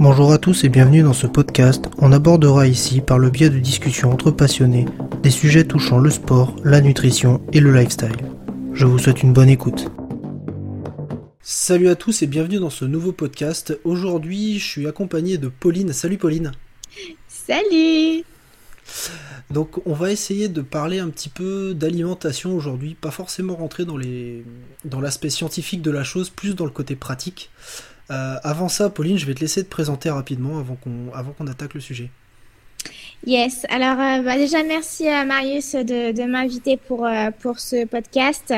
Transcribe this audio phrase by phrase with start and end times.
[0.00, 1.86] Bonjour à tous et bienvenue dans ce podcast.
[1.98, 4.86] On abordera ici, par le biais de discussions entre passionnés,
[5.24, 8.14] des sujets touchant le sport, la nutrition et le lifestyle.
[8.74, 9.90] Je vous souhaite une bonne écoute.
[11.42, 13.76] Salut à tous et bienvenue dans ce nouveau podcast.
[13.82, 15.92] Aujourd'hui, je suis accompagné de Pauline.
[15.92, 16.52] Salut Pauline.
[17.26, 18.22] Salut
[19.50, 23.96] Donc on va essayer de parler un petit peu d'alimentation aujourd'hui, pas forcément rentrer dans
[23.96, 24.44] les
[24.84, 27.50] dans l'aspect scientifique de la chose, plus dans le côté pratique.
[28.10, 31.46] Euh, avant ça, Pauline, je vais te laisser te présenter rapidement avant qu'on avant qu'on
[31.46, 32.10] attaque le sujet.
[33.26, 37.84] Yes, alors euh, bah, déjà merci à Marius de, de m'inviter pour, euh, pour ce
[37.84, 38.54] podcast.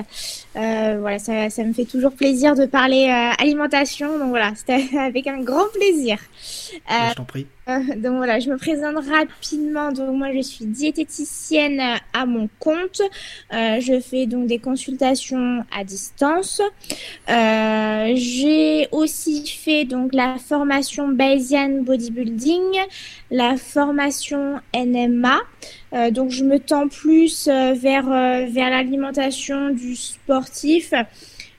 [0.55, 5.27] Euh, voilà, ça, ça, me fait toujours plaisir de parler alimentation, donc voilà, c'était avec
[5.27, 6.19] un grand plaisir.
[6.73, 7.47] je t'en prie.
[7.69, 9.93] Donc voilà, je me présente rapidement.
[9.93, 11.81] Donc moi, je suis diététicienne
[12.13, 13.01] à mon compte.
[13.51, 16.61] je fais donc des consultations à distance.
[17.29, 22.79] J'ai aussi fait donc la formation Bayesian Bodybuilding,
[23.31, 25.39] la formation NMA.
[25.93, 30.93] Euh, donc je me tends plus euh, vers, euh, vers l'alimentation du sportif.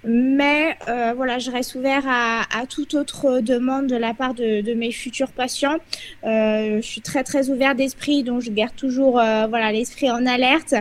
[0.03, 0.77] Mais
[1.15, 5.77] voilà, je reste ouvert à, toute autre demande de la part de, mes futurs patients.
[6.23, 10.73] je suis très très ouvert d'esprit, donc je garde toujours voilà l'esprit en alerte.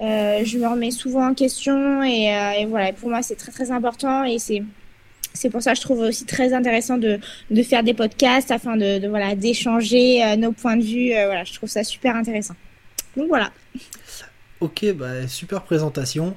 [0.00, 4.24] je me remets souvent en question et, et voilà, pour moi c'est très très important
[4.24, 4.62] et c'est
[5.34, 7.18] c'est pour ça que je trouve aussi très intéressant de,
[7.50, 11.12] de faire des podcasts afin de, de voilà d'échanger euh, nos points de vue.
[11.12, 12.54] Euh, voilà, je trouve ça super intéressant.
[13.16, 13.50] Donc voilà.
[14.60, 16.36] Ok, bah, super présentation.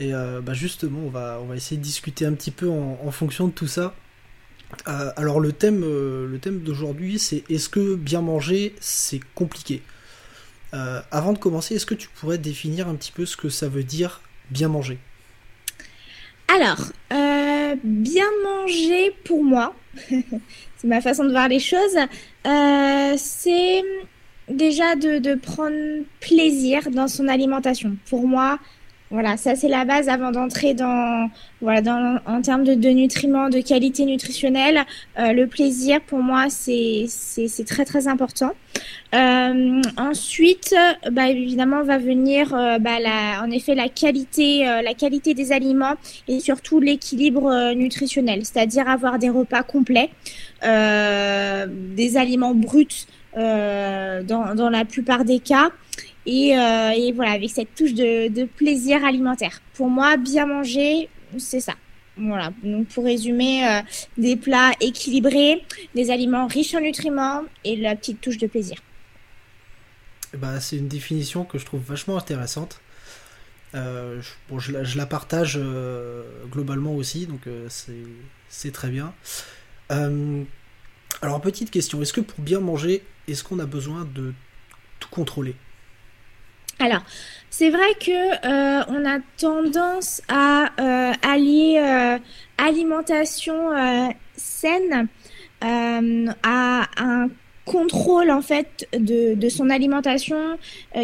[0.00, 3.10] Et euh, bah, justement, on va, on va essayer de discuter un petit peu en,
[3.10, 3.94] fonction de tout ça.
[4.86, 9.82] alors le thème, le thème d'aujourd'hui, c'est est-ce que bien manger, c'est compliqué?
[10.72, 13.84] Avant de commencer, est-ce que tu pourrais définir un petit peu ce que ça veut
[13.84, 14.20] dire
[14.50, 14.98] bien manger?
[16.48, 16.90] Alors,
[17.84, 19.74] bien manger pour moi,
[20.08, 21.96] c'est ma façon de voir les choses,
[22.46, 23.82] euh, c'est
[24.48, 27.96] déjà de, de, prendre plaisir dans son alimentation.
[28.08, 28.58] Pour moi,
[29.14, 31.30] voilà, ça c'est la base avant d'entrer dans,
[31.60, 34.82] voilà, en termes de, nutriments, de qualité nutritionnelle.
[35.20, 37.06] Euh, le plaisir, pour moi, c'est
[37.64, 38.50] très très important.
[39.14, 40.74] Euh, ensuite,
[41.12, 45.94] bah, évidemment, va venir, euh, bah, la, en effet, la qualité, la qualité des aliments
[46.26, 50.10] et surtout l'équilibre nutritionnel, c'est-à-dire avoir des repas complets,
[50.60, 55.70] des aliments bruts dans, dans la plupart des cas
[56.26, 59.60] et, euh, et, voilà, avec cette touche de, plaisir alimentaire.
[59.74, 61.08] Pour moi, bien manger,
[61.38, 61.74] c'est ça.
[62.16, 63.80] Voilà, donc pour résumer, euh,
[64.16, 65.64] des plats équilibrés,
[65.94, 68.78] des aliments riches en nutriments et la petite touche de plaisir.
[70.38, 72.80] Bah, c'est une définition que je trouve vachement intéressante.
[73.74, 75.58] Euh, je, bon, je, la, partage
[76.50, 77.48] globalement aussi, donc
[78.48, 79.12] c'est très bien.
[79.88, 84.32] alors, petite question, est-ce que pour bien manger, est-ce qu'on a besoin de
[85.00, 85.56] tout contrôler?
[86.84, 87.02] Alors,
[87.48, 92.18] c'est vrai que euh, on a tendance à euh, allier euh,
[92.58, 95.08] alimentation euh, saine
[95.62, 97.28] à un
[97.64, 100.58] contrôle en fait de, de son alimentation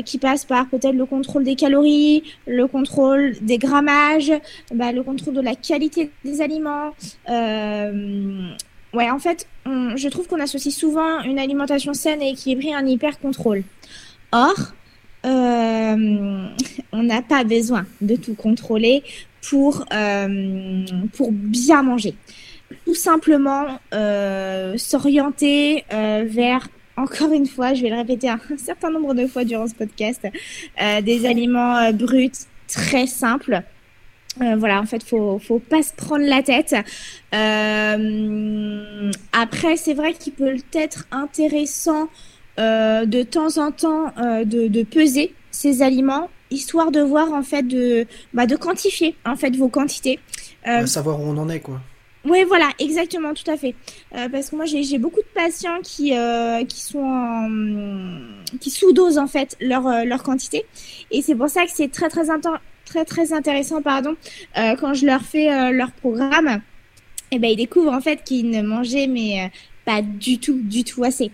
[0.05, 4.31] qui passe par peut-être le contrôle des calories, le contrôle des grammages,
[4.75, 6.91] bah, le contrôle de la qualité des aliments.
[7.27, 12.87] ouais, en fait, je trouve qu'on associe souvent une alimentation saine et équilibrée à un
[12.87, 13.63] hyper contrôle.
[14.33, 14.75] Or,
[15.25, 16.47] euh,
[16.93, 19.03] on n'a pas besoin de tout contrôler
[19.49, 20.85] pour, euh,
[21.31, 22.15] bien manger.
[22.85, 29.15] Tout simplement euh, s'orienter vers, encore une fois, je vais le répéter un, certain nombre
[29.15, 30.27] de fois durant ce podcast,
[31.03, 32.31] des aliments bruts
[32.69, 33.63] très simples.
[34.39, 36.75] voilà, en fait, faut faut pas se prendre la tête.
[39.33, 42.09] après, c'est vrai qu'il peut être intéressant
[42.61, 47.63] de temps en temps euh, de, de, peser ces aliments histoire de voir en fait
[47.63, 50.19] de bah, de quantifier en fait vos quantités.
[50.67, 51.81] Euh, savoir où on en est quoi.
[52.25, 53.75] Oui voilà exactement tout à fait.
[54.15, 57.49] Euh, parce que moi j'ai beaucoup de patients qui euh, qui sont en,
[58.61, 60.67] qui sous-dosent en fait leur leur quantité.
[61.11, 62.25] Et c'est pour ça que c'est très très
[62.85, 64.17] très très intéressant pardon
[64.55, 66.61] quand je leur fais leur programme
[67.33, 69.53] et eh ben ils découvrent en fait qu'ils ne mangeaient mais
[70.03, 71.31] du tout du tout assez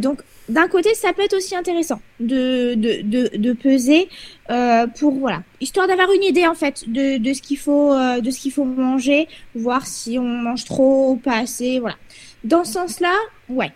[0.00, 4.08] donc d'un côté, ça peut être aussi intéressant de, de, de, de peser
[4.50, 8.20] euh, pour voilà, histoire d'avoir une idée en fait de, de ce qu'il faut euh,
[8.20, 11.96] de ce qu'il faut manger, voir si on mange trop ou pas assez, voilà.
[12.42, 13.14] Dans ce sens-là,
[13.48, 13.70] ouais.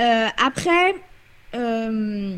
[0.00, 0.94] Euh, après,
[1.54, 2.36] euh,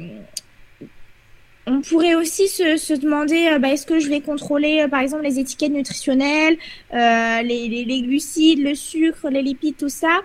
[1.69, 5.01] on pourrait aussi se, se demander, euh, bah, est-ce que je vais contrôler euh, par
[5.01, 6.57] exemple les étiquettes nutritionnelles,
[6.93, 10.23] les, les, les glucides, le sucre, les lipides, tout ça?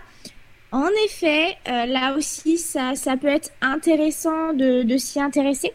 [0.71, 5.73] En effet, euh, là aussi, ça, ça, peut être intéressant de, de s'y intéresser.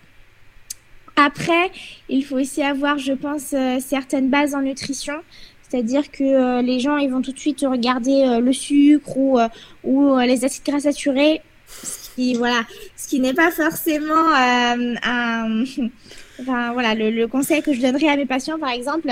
[1.17, 1.71] Après,
[2.09, 5.15] il faut aussi avoir, je pense, euh, certaines bases en nutrition.
[5.69, 9.39] C'est-à-dire que euh, les gens, ils vont tout de suite regarder le sucre ou,
[9.85, 11.43] ou les acides gras saturés.
[11.67, 12.63] Ce qui, voilà,
[12.97, 15.65] ce qui n'est pas forcément un,
[16.39, 19.09] Enfin, voilà, le, le, conseil que je donnerais à mes patients, par exemple,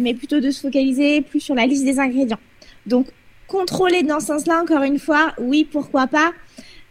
[0.00, 2.38] mais plutôt de se focaliser plus sur la liste des ingrédients.
[2.86, 3.08] Donc,
[3.46, 6.32] contrôler dans ce sens-là, encore une fois, oui, pourquoi pas.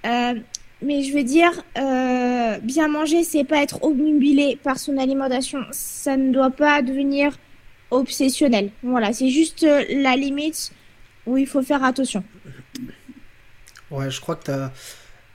[0.06, 0.36] Euh,
[0.82, 5.60] mais je veux dire, euh, bien manger, c'est pas être obnubilé par son alimentation.
[5.72, 7.38] Ça ne doit pas devenir
[7.92, 8.72] obsessionnel.
[8.84, 10.72] Voilà, c'est juste euh, la limite
[11.26, 12.24] où il faut faire attention.
[13.90, 14.72] Ouais, je crois que tu as.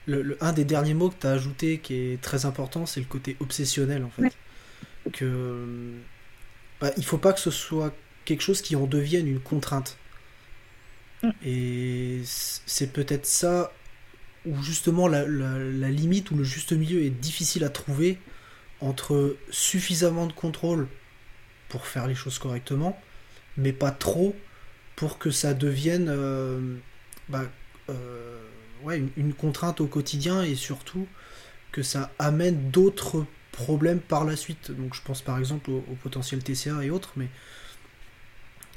[0.06, 3.06] Le, un des derniers mots que tu as ajouté qui est très important, c'est le
[3.06, 4.32] côté obsessionnel en fait.
[5.12, 5.94] Que.
[6.80, 7.94] Bah, il faut pas que ce soit
[8.24, 9.98] quelque chose qui en devienne une contrainte.
[11.44, 13.72] Et c'est peut-être ça
[14.46, 15.24] où justement la,
[15.90, 18.18] limite ou le juste milieu est difficile à trouver
[18.80, 20.88] entre suffisamment de contrôle
[21.68, 23.00] pour faire les choses correctement,
[23.56, 24.34] mais pas trop
[24.96, 26.76] pour que ça devienne euh,
[27.28, 27.44] bah,
[27.90, 28.42] euh,
[28.82, 31.06] ouais, une, contrainte au quotidien et surtout
[31.70, 34.70] que ça amène d'autres problèmes par la suite.
[34.70, 37.28] Donc je pense par exemple au, au potentiel TCA et autres, mais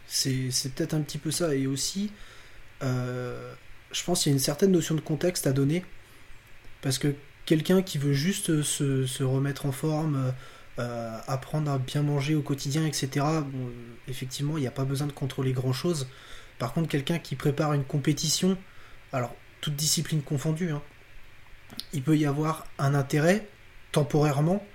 [0.06, 1.56] c'est peut-être un petit peu ça.
[1.56, 2.12] Et aussi,
[2.84, 5.86] je pense qu'il y a une certaine notion de contexte à donner.
[6.82, 7.16] Parce que
[7.46, 10.34] quelqu'un qui veut juste se, remettre en forme,
[10.80, 13.26] euh, apprendre à bien manger au quotidien, etc.,
[14.08, 16.08] effectivement, il n'y a pas besoin de contrôler grand-chose.
[16.60, 18.58] Par contre, quelqu'un qui prépare une compétition,
[19.12, 20.82] alors, toute discipline confondue, hein,
[21.94, 23.48] il peut y avoir un intérêt,
[23.92, 24.66] temporairement,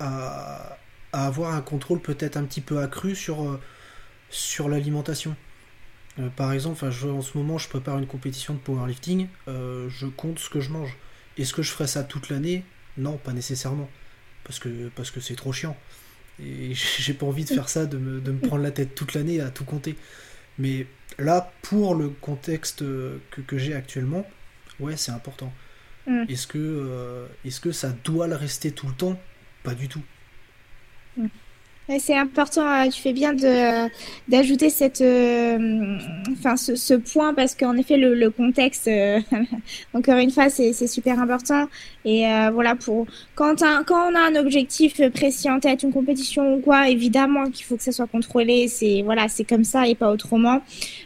[0.00, 0.76] à,
[1.12, 3.60] avoir un contrôle peut-être un petit peu accru sur, euh,
[4.28, 5.34] sur l'alimentation.
[6.18, 10.38] Euh, par exemple, en ce moment, je prépare une compétition de powerlifting, euh, je compte
[10.38, 10.96] ce que je mange.
[11.36, 12.64] Est-ce que je ferai ça toute l'année?
[12.96, 13.88] Non, pas nécessairement.
[14.44, 15.76] Parce que parce que c'est trop chiant.
[16.42, 19.50] Et j'ai pas envie de faire ça, de me, prendre la tête toute l'année à
[19.50, 19.96] tout compter.
[20.58, 20.86] Mais
[21.18, 24.26] là, pour le contexte que, j'ai actuellement,
[24.80, 25.52] ouais, c'est important.
[26.06, 26.24] Mm.
[26.28, 29.20] Est-ce que, euh, est-ce que ça doit le rester tout le temps?
[29.62, 30.02] Pas du tout.
[31.16, 31.26] Mm.
[31.96, 33.88] C'est important, euh, tu fais bien de
[34.28, 35.96] d'ajouter cette, euh,
[36.32, 39.20] enfin ce, ce, point parce qu'en effet le, le contexte, euh,
[39.94, 41.66] encore une fois, c'est super important.
[42.04, 46.56] Et voilà pour quand un, quand on a un objectif précis en tête, une compétition
[46.56, 48.68] ou quoi, évidemment qu'il faut que ça soit contrôlé.
[48.68, 50.60] C'est voilà, c'est comme ça et pas autrement.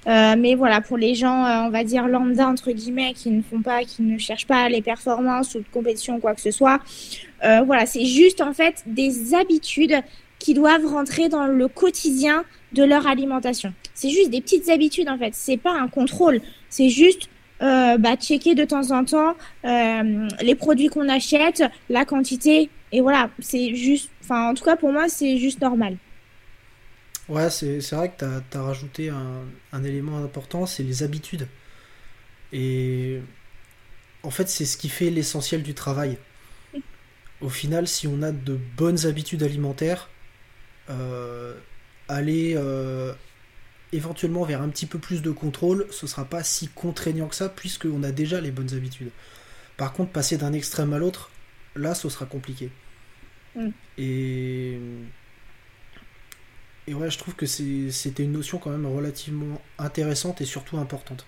[0.06, 3.84] mais voilà pour les gens, on va dire lambda entre guillemets, qui ne font pas,
[3.84, 6.80] qui ne cherchent pas les performances ou de compétition ou quoi que ce soit.
[7.40, 10.02] voilà, c'est juste en fait des habitudes
[10.42, 13.72] qui doivent rentrer dans le quotidien de leur alimentation.
[13.94, 15.30] C'est juste des petites habitudes en fait.
[15.34, 16.40] C'est pas un contrôle.
[16.68, 17.28] C'est juste
[17.62, 23.00] euh, bah, checker de temps en temps euh, les produits qu'on achète, la quantité et
[23.00, 23.30] voilà.
[23.38, 25.96] C'est juste, enfin en tout cas pour moi c'est juste normal.
[27.28, 31.46] Ouais, c'est vrai que tu as, rajouté un, un élément important, c'est les habitudes.
[32.52, 33.20] Et
[34.24, 36.18] en fait, c'est ce qui fait l'essentiel du travail.
[37.40, 40.10] Au final, si on a de bonnes habitudes alimentaires,
[42.08, 43.12] aller euh,
[43.92, 47.48] éventuellement vers un petit peu plus de contrôle, ce sera pas si contraignant que ça,
[47.48, 49.10] puisqu'on a déjà les bonnes habitudes.
[49.76, 51.30] Par contre, passer d'un extrême à l'autre,
[51.74, 52.70] là, ce sera compliqué.
[53.54, 53.68] Mm.
[53.98, 54.78] Et.
[56.88, 61.24] Et ouais, je trouve que c'était une notion quand même relativement intéressante et surtout importante.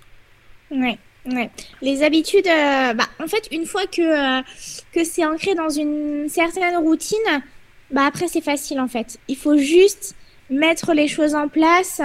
[0.72, 1.48] Ouais, ouais.
[1.80, 4.42] Les habitudes, euh, bah, en fait, une fois que,
[4.90, 7.42] que c'est ancré dans une certaine routine,
[7.90, 9.18] bah après c'est facile en fait.
[9.28, 10.14] Il faut juste
[10.50, 12.00] mettre les choses en place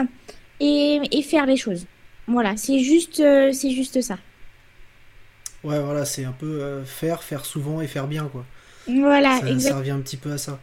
[0.59, 1.86] et, et faire les choses.
[2.27, 4.17] Voilà, c'est juste, euh, c'est juste ça.
[5.63, 8.45] Ouais, voilà, c'est un peu euh, faire, faire souvent et faire bien quoi.
[8.88, 10.59] Voilà, ça, ça revient un petit peu à ça.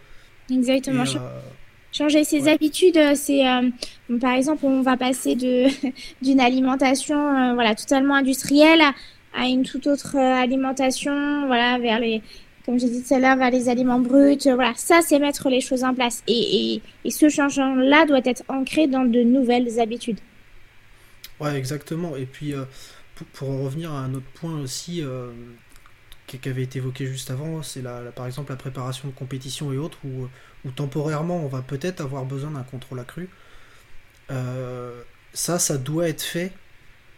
[0.51, 1.03] Exactement.
[1.03, 1.41] Euh,
[1.93, 3.43] changer ses habitudes, c'est
[4.21, 5.67] par exemple, on va passer de
[6.23, 8.83] d'une alimentation voilà totalement industrielle
[9.35, 12.23] à une toute autre alimentation, voilà vers les
[12.67, 14.37] comme j'ai dit tout à l'heure, vers les aliments bruts.
[14.47, 16.25] Euh, voilà, ça, c'est mettre les choses en place.
[16.27, 20.19] Et, ce changement-là doit être ancré dans de nouvelles habitudes.
[21.39, 22.17] Ouais, exactement.
[22.17, 22.65] Et puis, euh,
[23.35, 25.31] pour, en revenir à un autre point aussi, euh,
[26.27, 27.83] qui avait été évoqué juste avant, c'est
[28.17, 30.29] par exemple la préparation de compétition et autres, où,
[30.75, 33.29] temporairement on va peut-être avoir besoin d'un contrôle accru.
[35.33, 36.51] ça, ça doit être fait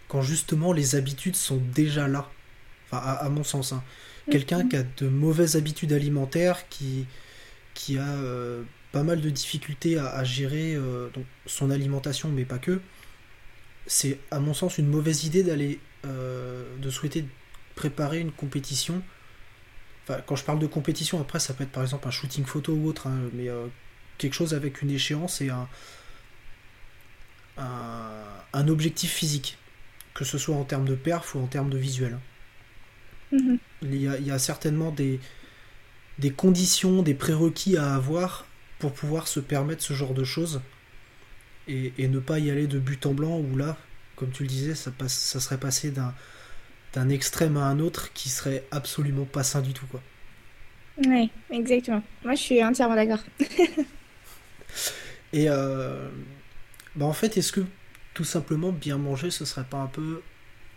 [0.08, 2.28] quand justement les habitudes sont déjà là.
[2.90, 3.72] Enfin, à, mon sens.
[3.72, 3.82] Hein
[4.30, 7.06] quelqu'un qui a de mauvaises habitudes alimentaires, qui,
[7.98, 11.08] a euh, pas mal de difficultés à, gérer euh,
[11.46, 12.80] son alimentation, mais pas que,
[13.86, 17.24] c'est à mon sens une mauvaise idée d'aller de souhaiter
[17.74, 19.02] préparer une compétition.
[20.26, 22.86] Quand je parle de compétition, après, ça peut être par exemple un shooting photo ou
[22.86, 23.48] autre, hein, mais
[24.16, 25.68] quelque chose avec une échéance et un,
[28.52, 29.58] un, objectif physique,
[30.14, 32.18] que ce soit en termes de perf ou en termes de visuel.
[33.32, 35.20] Il, y a, certainement des,
[36.18, 38.46] des conditions, des prérequis à avoir
[38.78, 40.60] pour pouvoir se permettre ce genre de choses
[41.68, 43.76] et, ne pas y aller de but en blanc où là,
[44.16, 46.14] comme tu le disais, ça, passe, ça serait passé d'un,
[46.94, 49.86] d'un extrême à un autre qui serait absolument pas sain du tout.
[49.86, 50.02] Quoi.
[51.06, 52.02] Oui, exactement.
[52.24, 53.20] Moi, je suis entièrement d'accord.
[55.32, 56.08] et euh,
[56.96, 57.60] bah en fait, est-ce que
[58.14, 60.22] tout simplement bien manger, ce serait pas un peu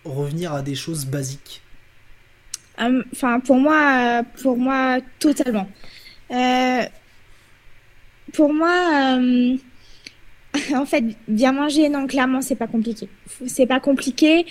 [0.03, 1.61] revenir à des choses basiques?
[3.11, 5.67] Enfin, pour moi, pour moi, totalement.
[6.31, 6.83] Euh,
[8.33, 9.57] pour moi, euh,
[10.75, 13.09] en fait, bien manger, non, clairement, c'est pas compliqué.
[13.47, 14.45] C'est pas compliqué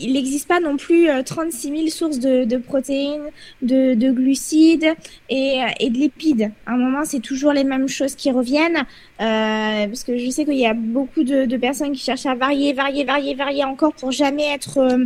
[0.00, 3.30] il n'existe pas non plus 36 euh, 000 sources de, protéines,
[3.62, 4.94] de, glucides
[5.28, 6.50] et, de lipides.
[6.66, 8.84] À un moment, c'est toujours les mêmes choses qui reviennent.
[9.20, 12.72] Euh, parce que je sais qu'il y a beaucoup de, personnes qui cherchent à varier,
[12.72, 14.78] varier, varier, varier encore pour jamais être...
[14.78, 15.04] Euh,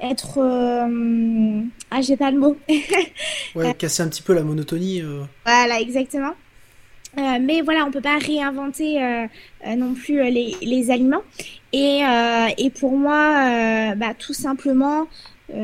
[0.00, 0.40] être
[1.90, 2.56] ah, j'ai pas le mot.
[3.54, 5.02] ouais, casser un petit peu la monotonie.
[5.46, 6.34] Voilà, exactement.
[7.18, 9.26] Euh, mais voilà, on peut pas réinventer euh,
[9.66, 11.22] euh, non plus les, les aliments.
[11.76, 12.02] Et,
[12.58, 15.08] et pour moi, bah, tout simplement,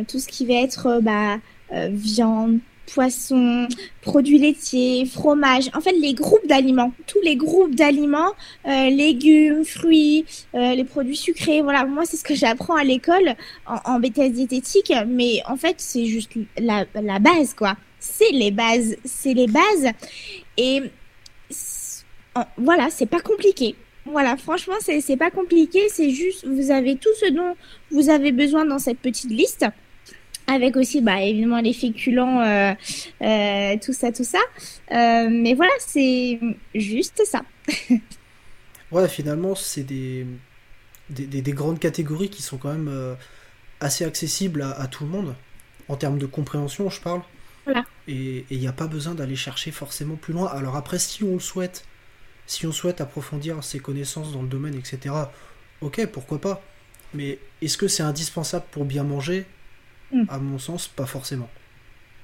[0.08, 1.38] tout ce qui va être bah,
[1.90, 2.58] viande,
[2.92, 3.68] poisson,
[4.00, 8.32] produits laitiers, fromage, en fait les groupes d'aliments, tous les groupes d'aliments,
[8.64, 13.36] légumes, fruits, les produits sucrés, voilà, moi c'est ce que j'apprends à l'école
[13.66, 18.50] en, en BTS diététique, mais en fait c'est juste la, la base quoi, c'est les
[18.50, 19.92] bases, c'est les bases.
[20.56, 20.82] Et
[22.56, 23.76] voilà, c'est pas compliqué.
[24.06, 25.88] Voilà, franchement, c'est pas compliqué.
[25.88, 27.54] C'est juste, vous avez tout ce dont
[27.90, 29.66] vous avez besoin dans cette petite liste.
[30.46, 32.72] Avec aussi, bah, évidemment, les féculents, euh,
[33.22, 34.40] euh, tout ça, tout ça.
[34.90, 36.40] Euh, mais voilà, c'est
[36.74, 37.42] juste ça.
[38.90, 40.26] ouais, finalement, c'est des
[41.10, 43.16] des, grandes catégories qui sont quand même
[43.80, 45.34] assez accessibles à, à, tout le monde.
[45.88, 47.22] En termes de compréhension, je parle.
[47.64, 47.84] Voilà.
[48.06, 50.46] Et il n'y a pas besoin d'aller chercher forcément plus loin.
[50.46, 51.84] Alors après, si on le souhaite,
[52.50, 55.14] si on souhaite approfondir ses connaissances dans le domaine, etc.,
[55.80, 56.60] ok, pourquoi pas.
[57.14, 59.46] Mais est-ce que c'est indispensable pour bien manger?
[60.10, 60.24] Hmm.
[60.28, 61.48] À mon sens, pas forcément.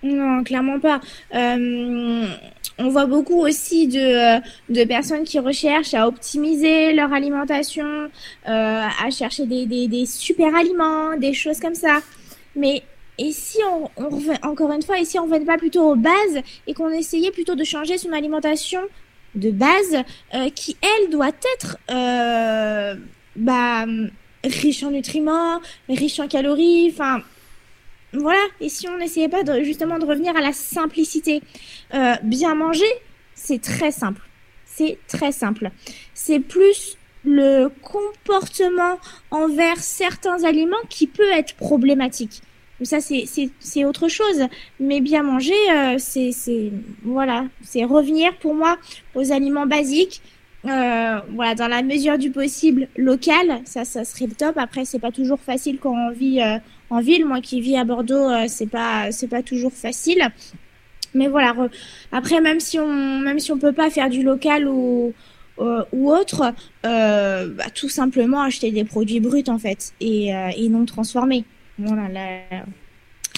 [0.02, 1.00] Non, clairement pas.
[1.32, 2.26] Euh,
[2.76, 8.08] on voit beaucoup aussi de, de, personnes qui recherchent à optimiser leur alimentation, euh,
[8.48, 12.00] à chercher des, des, des, super aliments, des choses comme ça.
[12.56, 12.82] Mais
[13.18, 14.10] et si on, on
[14.42, 17.54] encore une fois, et si on revenait pas plutôt aux bases et qu'on essayait plutôt
[17.54, 18.80] de changer son alimentation
[19.34, 19.96] de base
[20.34, 22.94] euh, qui, elle, doit être euh,
[23.36, 23.86] bah,
[24.44, 27.22] riche en nutriments, riche en calories, enfin
[28.12, 28.40] voilà.
[28.60, 31.42] Et si on n'essayait pas justement de revenir à la simplicité,
[31.94, 32.90] euh, bien manger,
[33.34, 34.22] c'est très simple.
[34.64, 35.70] C'est très simple.
[36.14, 38.98] C'est plus le comportement
[39.30, 42.42] envers certains aliments qui peut être problématique
[42.84, 44.42] ça c'est autre chose.
[44.80, 46.70] Mais bien manger euh, c'est
[47.02, 48.76] voilà c'est revenir pour moi
[49.14, 50.20] aux aliments basiques
[50.66, 53.60] euh, voilà dans la mesure du possible local.
[53.64, 54.58] Ça ça serait le top.
[54.58, 56.58] Après c'est pas toujours facile quand on vit euh,
[56.90, 57.24] en ville.
[57.24, 60.28] Moi qui vis à Bordeaux c'est pas c'est pas toujours facile.
[61.14, 61.54] Mais voilà
[62.12, 65.14] après même si on même si on peut pas faire du local ou
[65.58, 66.52] ou autre,
[66.82, 71.46] bah, tout simplement acheter des produits bruts en fait et, et non transformés.
[71.78, 72.08] Voilà,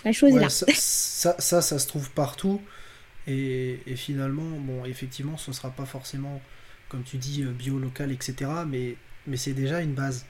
[0.05, 0.49] la, chose est là.
[0.49, 0.67] Ça,
[1.39, 2.61] ça, ça, se trouve partout.
[3.27, 6.41] Et, finalement, bon, effectivement, ce sera pas forcément,
[6.89, 8.51] comme tu dis, euh, bio, local, etc.
[8.67, 10.25] Mais, mais c'est déjà une base.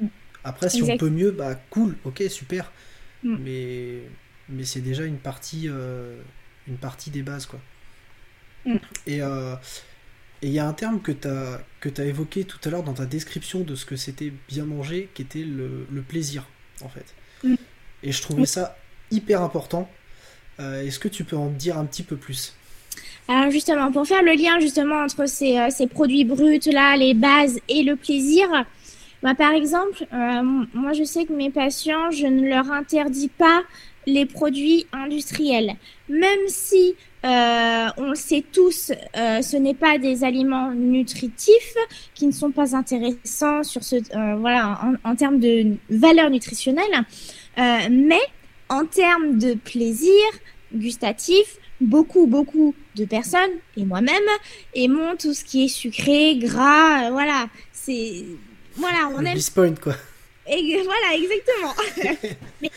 [0.00, 0.06] Mm.
[0.44, 2.70] Après, si on peut mieux, bah cool, ok, super.
[3.24, 3.36] Mm.
[3.40, 4.02] Mais,
[4.48, 6.20] mais c'est déjà une partie, euh,
[6.68, 7.60] une partie des bases, quoi.
[8.64, 8.76] Mm.
[9.06, 9.56] Et euh,
[10.42, 12.94] il y a un terme que tu as, que as évoqué tout à l'heure dans
[12.94, 16.44] ta description de ce que c'était bien manger, qui était le, le plaisir
[16.84, 17.14] en fait.
[17.44, 17.54] Mm.
[18.02, 18.76] Et je trouvais ça
[19.10, 19.88] hyper important.
[20.60, 22.54] Euh, est-ce que tu peux en dire un petit peu plus?
[23.28, 27.14] Alors justement, pour faire le lien justement entre ces, euh, ces, produits bruts là, les
[27.14, 28.48] bases et le plaisir,
[29.22, 33.62] bah, par exemple, euh, moi je sais que mes patients, je ne leur interdis pas
[34.06, 35.74] les produits industriels,
[36.08, 36.94] même si
[37.24, 41.74] euh, on le sait tous, euh, ce n'est pas des aliments nutritifs
[42.14, 47.04] qui ne sont pas intéressants sur ce, euh, voilà, en, termes de valeur nutritionnelle,
[47.56, 48.20] mais
[48.68, 50.22] en termes de plaisir
[50.72, 54.22] gustatif, beaucoup, beaucoup de personnes, et moi-même,
[54.74, 58.26] aimons tout ce qui est sucré, gras, voilà, c'est,
[58.76, 59.76] voilà, on aime.
[59.82, 59.94] quoi.
[60.46, 62.18] Et voilà, exactement.
[62.62, 62.70] mais,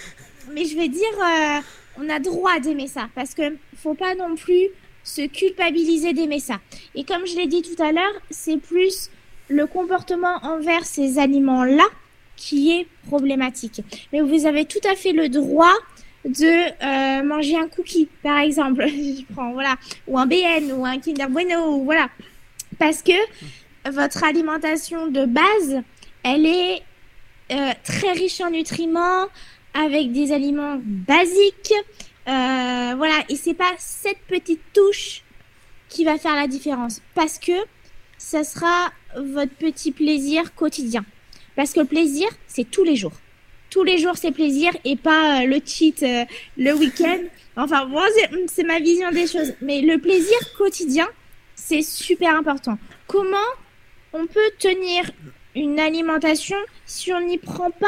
[0.52, 1.64] mais, je vais dire,
[1.98, 4.68] on a droit d'aimer ça parce que faut pas non plus
[5.04, 6.60] se culpabiliser d'aimer ça.
[6.96, 9.10] Et comme je l'ai dit tout à l'heure, c'est plus
[9.48, 11.86] le comportement envers ces aliments-là
[12.36, 13.82] qui est problématique.
[14.14, 15.74] Mais vous avez tout à fait le droit
[16.26, 19.76] de euh, manger un cookie, par exemple, je prends, voilà,
[20.08, 22.10] ou un BN, ou un Kinder Bueno, voilà,
[22.78, 23.14] parce que
[23.90, 25.82] votre alimentation de base,
[26.24, 26.84] elle est
[27.52, 29.28] euh, très riche en nutriments,
[29.74, 31.74] avec des aliments basiques,
[32.28, 35.24] euh, voilà, et c'est pas cette petite touche
[35.90, 37.52] qui va faire la différence, parce que
[38.18, 41.04] ça sera votre petit plaisir quotidien.
[41.56, 43.14] Parce que le plaisir, c'est tous les jours.
[43.70, 46.26] Tous les jours, c'est plaisir et pas euh, le cheat euh,
[46.58, 47.20] le week-end.
[47.58, 48.06] Enfin, moi,
[48.48, 49.54] c'est ma vision des choses.
[49.62, 51.08] Mais le plaisir quotidien,
[51.54, 52.78] c'est super important.
[53.08, 53.38] Comment
[54.14, 55.12] on peut tenir
[55.54, 57.88] une alimentation si on n'y prend pas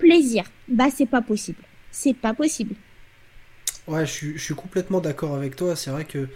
[0.00, 0.44] plaisir?
[0.66, 1.62] Bah, c'est pas possible.
[1.92, 2.74] C'est pas possible.
[3.86, 5.76] Ouais, je suis, complètement d'accord avec toi.
[5.76, 6.28] C'est vrai que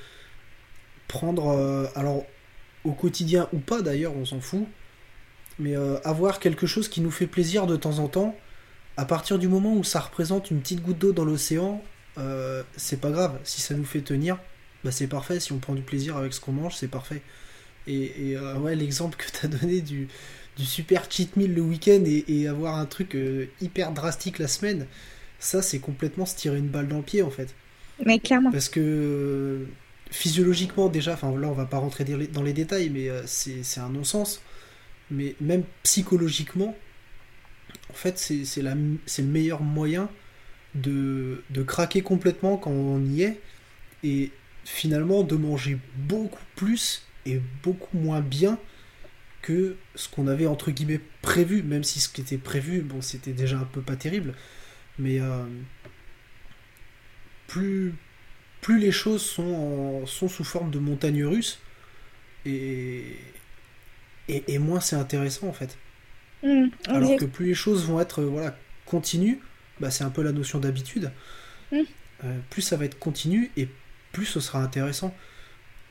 [1.09, 2.27] prendre, euh, alors
[2.85, 4.67] au quotidien ou pas d'ailleurs, on s'en fout,
[5.59, 8.37] mais euh, avoir quelque chose qui nous fait plaisir de temps en temps,
[8.97, 11.83] à partir du moment où ça représente une petite goutte d'eau dans l'océan,
[12.19, 13.39] euh, c'est pas grave.
[13.45, 14.39] Si ça nous fait tenir,
[14.85, 15.41] bah c'est parfait.
[15.41, 17.23] Si on prend du plaisir avec ce qu'on mange, c'est parfait.
[17.87, 20.09] Et, euh, ouais, l'exemple que tu as donné du,
[20.57, 23.17] du, super cheat meal le week-end et, avoir un truc
[23.61, 24.87] hyper drastique la semaine,
[25.39, 27.55] ça c'est complètement se tirer une balle dans le pied en fait.
[28.05, 28.53] Mais clairement.
[28.53, 29.67] Parce que
[30.11, 34.41] physiologiquement déjà, enfin là on va pas rentrer dans les détails, mais c'est un non-sens
[35.11, 36.77] mais même psychologiquement,
[37.91, 40.09] en fait, c'est le meilleur moyen
[40.75, 43.41] de, de, craquer complètement quand on y est
[44.05, 44.31] et
[44.65, 48.59] finalement de manger beaucoup plus et beaucoup moins bien
[49.41, 53.33] que ce qu'on avait entre guillemets prévu, même si ce qui était prévu, bon, c'était
[53.33, 54.35] déjà un peu pas terrible,
[54.99, 55.45] mais euh,
[57.47, 57.95] plus,
[58.61, 61.61] plus les choses sont, sont sous forme de montagnes russes,
[62.45, 63.17] et,
[64.29, 65.77] et, moins c'est intéressant en fait.
[66.43, 68.57] Mmh, Alors que plus les choses vont être voilà,
[68.87, 69.41] continues,
[69.81, 71.11] bah, c'est un peu la notion d'habitude,
[71.73, 71.81] mmh.
[72.25, 73.69] euh, plus ça va être continu et
[74.13, 75.15] plus ce sera intéressant.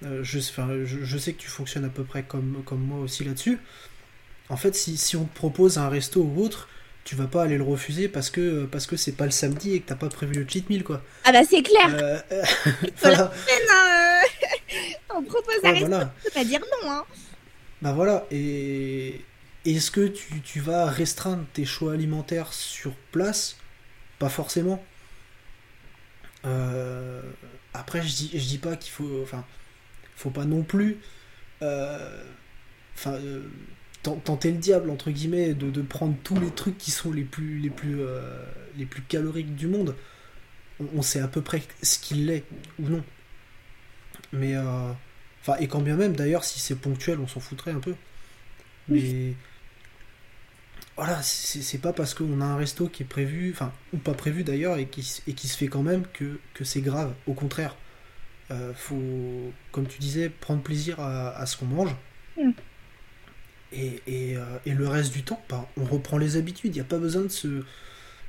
[0.03, 3.57] Euh, je, je, sais que tu fonctionnes à peu près comme, comme moi aussi là-dessus.
[4.49, 6.69] En fait, si, si, on te propose un resto ou autre,
[7.07, 9.79] tu vas pas aller le refuser parce que parce que c'est pas le samedi et
[9.79, 11.01] que t'as pas prévu le cheat meal quoi.
[11.23, 11.87] Ah bah c'est clair.
[11.87, 12.19] Euh,
[12.97, 13.31] voilà.
[13.71, 14.21] Hein,
[15.15, 16.13] on propose resto, voilà.
[16.21, 17.05] peut pas dire non hein.
[17.81, 19.21] Bah voilà, et
[19.63, 23.55] est-ce que tu, vas restreindre tes choix alimentaires sur place?
[24.19, 24.83] Pas forcément.
[26.43, 27.21] Euh,
[27.73, 29.21] après, je dis, je dis pas qu'il faut.
[29.23, 29.45] Enfin,
[30.17, 30.97] faut pas non plus.
[31.61, 32.21] Euh,
[32.95, 33.17] enfin.
[34.07, 37.59] Euh, tenter le diable entre guillemets de, prendre tous les trucs qui sont les plus
[37.59, 37.99] les plus
[38.77, 39.95] les plus caloriques du monde
[40.95, 42.43] on, sait à peu près ce qu'il est
[42.79, 43.03] ou non
[44.31, 44.55] mais
[45.59, 47.95] et quand bien même, d'ailleurs, si c'est ponctuel, on s'en foutrait un peu.
[48.89, 49.33] Mais.
[50.95, 54.43] Voilà, c'est pas parce qu'on a un resto qui est prévu, enfin, ou pas prévu
[54.43, 57.13] d'ailleurs, et qui, et qui se fait quand même que, que c'est grave.
[57.27, 57.75] Au contraire,
[58.49, 61.95] euh, faut, comme tu disais, prendre plaisir à, ce qu'on mange.
[62.35, 62.49] Mm.
[63.73, 66.75] Et, et, euh, et, le reste du temps, bah, on reprend les habitudes.
[66.75, 67.63] Il n'y a pas besoin de se.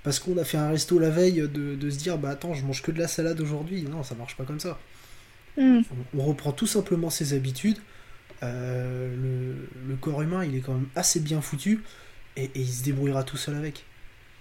[0.03, 2.65] Parce qu'on a fait un resto la veille, de, de, se dire, bah attends, je
[2.65, 3.83] mange que de la salade aujourd'hui.
[3.83, 4.79] Non, ça marche pas comme ça.
[5.57, 5.81] Mm.
[6.17, 7.79] On, reprend tout simplement ses habitudes.
[8.43, 9.57] Euh,
[9.89, 11.83] le, corps humain, il est quand même assez bien foutu
[12.37, 13.85] et, il se débrouillera tout seul avec.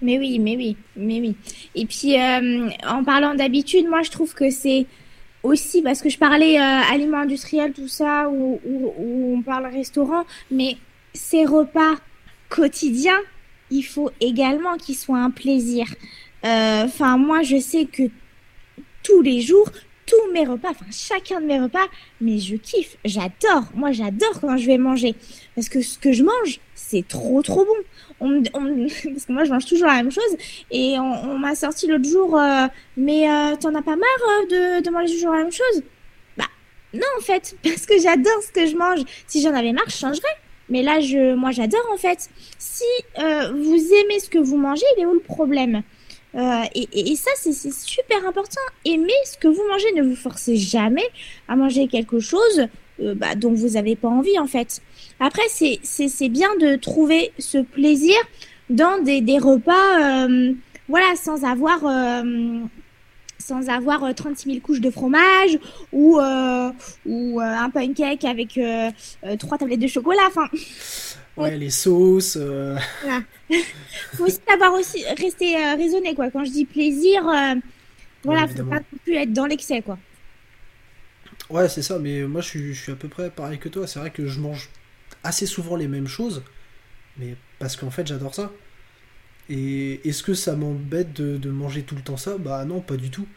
[0.02, 1.36] Mais oui, mais oui, mais oui.
[1.74, 4.86] Et puis, euh, en parlant d'habitude, moi, je trouve que c'est
[5.42, 8.60] aussi parce que je parlais euh, aliments industriels, tout ça, ou,
[9.00, 10.78] on parle restaurant, mais
[11.18, 11.96] ces repas
[12.50, 13.20] quotidiens,
[13.70, 15.86] il faut également qu'ils soient un plaisir.
[16.44, 18.04] Enfin, moi, je sais que
[19.04, 19.70] tous les jours,
[20.08, 21.86] tous mes repas, enfin chacun de mes repas,
[22.22, 23.66] mais je kiffe, j'adore.
[23.76, 25.14] Moi, j'adore quand je vais manger
[25.54, 27.76] parce que ce que je mange, c'est trop trop bon.
[28.20, 30.38] On, parce que moi, je mange toujours la même chose
[30.72, 34.84] et on, m'a sorti l'autre jour, euh, mais euh, t'en as pas marre euh, de,
[34.84, 35.84] de manger toujours la même chose?
[36.38, 36.46] Bah
[36.94, 39.02] non en fait, parce que j'adore ce que je mange.
[39.28, 40.36] Si j'en avais marre, je changerais.
[40.70, 42.30] Mais là, je, moi, j'adore en fait.
[42.58, 42.84] Si
[43.16, 45.84] vous aimez ce que vous mangez, il est où le problème?
[46.36, 48.62] Euh, et, ça, c'est super important.
[48.86, 49.92] Aimez ce que vous mangez.
[49.96, 51.08] Ne vous forcez jamais
[51.48, 52.68] à manger quelque chose
[53.02, 54.82] euh, bah, dont vous n'avez pas envie, en fait.
[55.20, 58.16] Après, c'est bien de trouver ce plaisir
[58.70, 60.54] dans des, des repas, euh,
[60.90, 61.80] voilà, sans avoir
[63.40, 65.58] sans avoir 36 000 couches de fromage
[65.92, 66.20] ou,
[67.06, 68.60] ou un pancake avec
[69.40, 70.24] trois tablettes de chocolat.
[70.28, 70.48] Enfin.
[71.38, 72.38] Ouais, les sauces.
[72.40, 72.76] Euh...
[73.04, 73.22] Voilà.
[74.14, 76.32] faut aussi savoir aussi rester euh, raisonné, quoi.
[76.32, 77.56] Quand je dis plaisir, euh,
[78.24, 80.00] voilà, faut pas non plus être dans l'excès, quoi.
[81.50, 83.88] Ouais, c'est ça, mais moi je suis, je suis à peu près pareil que toi.
[83.88, 84.70] C'est vrai que je mange
[85.24, 86.44] assez souvent les mêmes choses,
[87.18, 88.52] mais parce qu'en fait j'adore ça.
[89.50, 92.38] Et est-ce que ça m'embête de, manger tout le temps ça?
[92.38, 93.28] Bah non, pas du tout.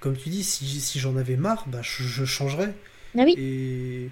[0.00, 2.74] Comme tu dis, si, si j'en avais marre, bah je, changerais.
[3.16, 3.34] Ah oui.
[3.38, 4.10] Et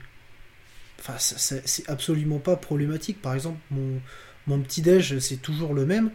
[1.00, 3.20] enfin, c'est absolument pas problématique.
[3.20, 4.00] Par exemple, mon,
[4.46, 6.11] mon petit-déj, c'est toujours le même.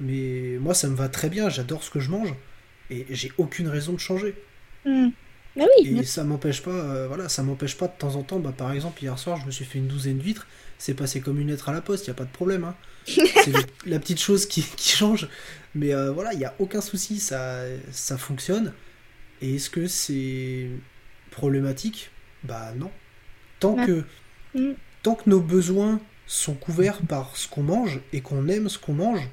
[0.00, 1.48] Mais moi, ça me va très bien.
[1.48, 2.34] J'adore ce que je mange.
[2.90, 4.34] Et j'ai aucune raison de changer.
[4.84, 5.08] Hmm.
[5.58, 5.98] Bah oui.
[5.98, 8.38] Et ça m'empêche pas, euh, voilà, ça m'empêche pas de temps en temps.
[8.38, 10.46] Bah, par exemple, hier soir, je me suis fait une douzaine d'huîtres.
[10.78, 12.62] C'est passé comme une lettre à la poste, il y a pas de problème.
[12.62, 12.76] Hein.
[13.06, 13.52] c'est
[13.84, 15.28] la petite chose qui, qui change.
[15.74, 18.72] Mais euh, voilà, il n'y a aucun souci, ça, ça fonctionne.
[19.42, 20.70] Et est-ce que c'est
[21.32, 22.10] problématique?
[22.44, 22.90] Bah non.
[23.58, 24.04] Tant que,
[24.54, 24.74] mm.
[25.02, 28.92] tant que nos besoins sont couverts par ce qu'on mange et qu'on aime ce qu'on
[28.92, 29.28] mange,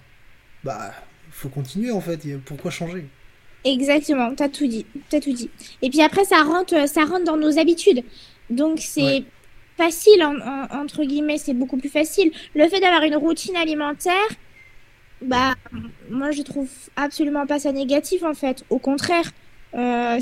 [0.63, 0.91] bah
[1.29, 2.19] faut continuer en fait.
[2.45, 3.05] Pourquoi changer?
[3.65, 5.49] Exactement, t'as tout dit, t'as tout dit.
[5.82, 8.04] Et puis après, ça rentre, ça rentre dans nos habitudes.
[8.49, 9.23] Donc c'est
[9.75, 10.23] facile
[10.71, 12.32] entre guillemets, c'est beaucoup plus facile.
[12.56, 14.13] Le fait d'avoir une routine alimentaire,
[15.21, 15.56] bah
[16.10, 18.63] moi je trouve absolument pas ça négatif en fait.
[18.69, 19.32] Au contraire,
[19.75, 20.19] euh,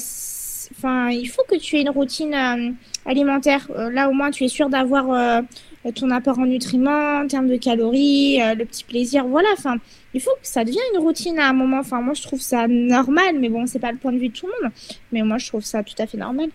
[0.77, 2.71] enfin, il faut que tu aies une routine euh,
[3.05, 3.67] alimentaire.
[3.75, 5.43] Euh, là, au moins, tu es sûr d'avoir
[5.91, 9.25] ton apport en nutriments, en termes de calories, le petit plaisir.
[9.25, 9.77] Voilà, enfin,
[10.13, 11.79] il faut que ça devienne une routine à un moment.
[11.79, 14.33] Enfin, moi, je trouve ça normal, mais bon, c'est pas le point de vue de
[14.33, 14.71] tout le monde.
[15.11, 16.49] Mais moi, je trouve ça tout à fait normal.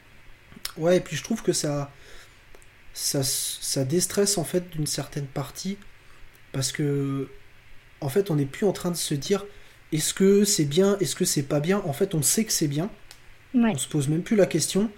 [0.77, 1.91] Ouais, et puis je trouve que ça,
[2.95, 5.77] ça, ça déstresse en fait d'une certaine partie
[6.53, 7.29] parce que,
[8.01, 9.45] en fait, on n'est plus en train de se dire
[9.93, 11.83] est-ce que c'est bien, est-ce que c'est pas bien?
[11.85, 12.91] En fait, on sait que c'est bien.
[13.55, 14.91] On se pose même plus la question.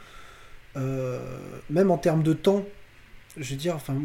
[0.76, 1.18] Euh,
[1.68, 2.64] même en termes de temps,
[3.40, 3.96] je veux dire, enfin,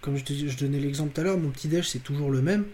[0.00, 2.66] comme je, je donnais l'exemple tout à l'heure, mon petit déj c'est toujours le même.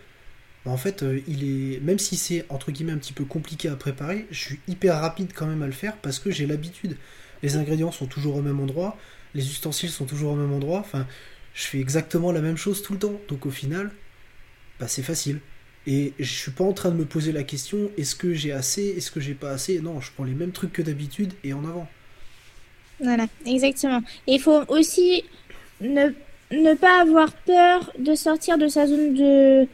[0.65, 3.77] en fait, euh, il est, même si c'est entre guillemets un petit peu compliqué à
[3.77, 6.97] préparer, je suis hyper rapide quand même à le faire parce que j'ai l'habitude.
[7.43, 8.99] Les ingrédients sont toujours au même endroit,
[9.35, 10.81] les ustensiles sont toujours au même endroit.
[10.81, 11.07] Enfin,
[11.55, 13.21] je fais exactement la même chose tout le temps.
[13.29, 13.91] Donc au final,
[14.81, 15.41] bah, c'est facile.
[15.87, 18.83] Et je suis pas en train de me poser la question est-ce que j'ai assez,
[18.97, 19.81] est-ce que j'ai pas assez?
[19.81, 21.89] Non, je prends les mêmes trucs que d'habitude et en avant.
[23.01, 24.03] Voilà, exactement.
[24.27, 25.25] Et il faut aussi
[25.81, 26.09] ne,
[26.53, 29.69] ne, pas avoir peur de sortir de sa zone de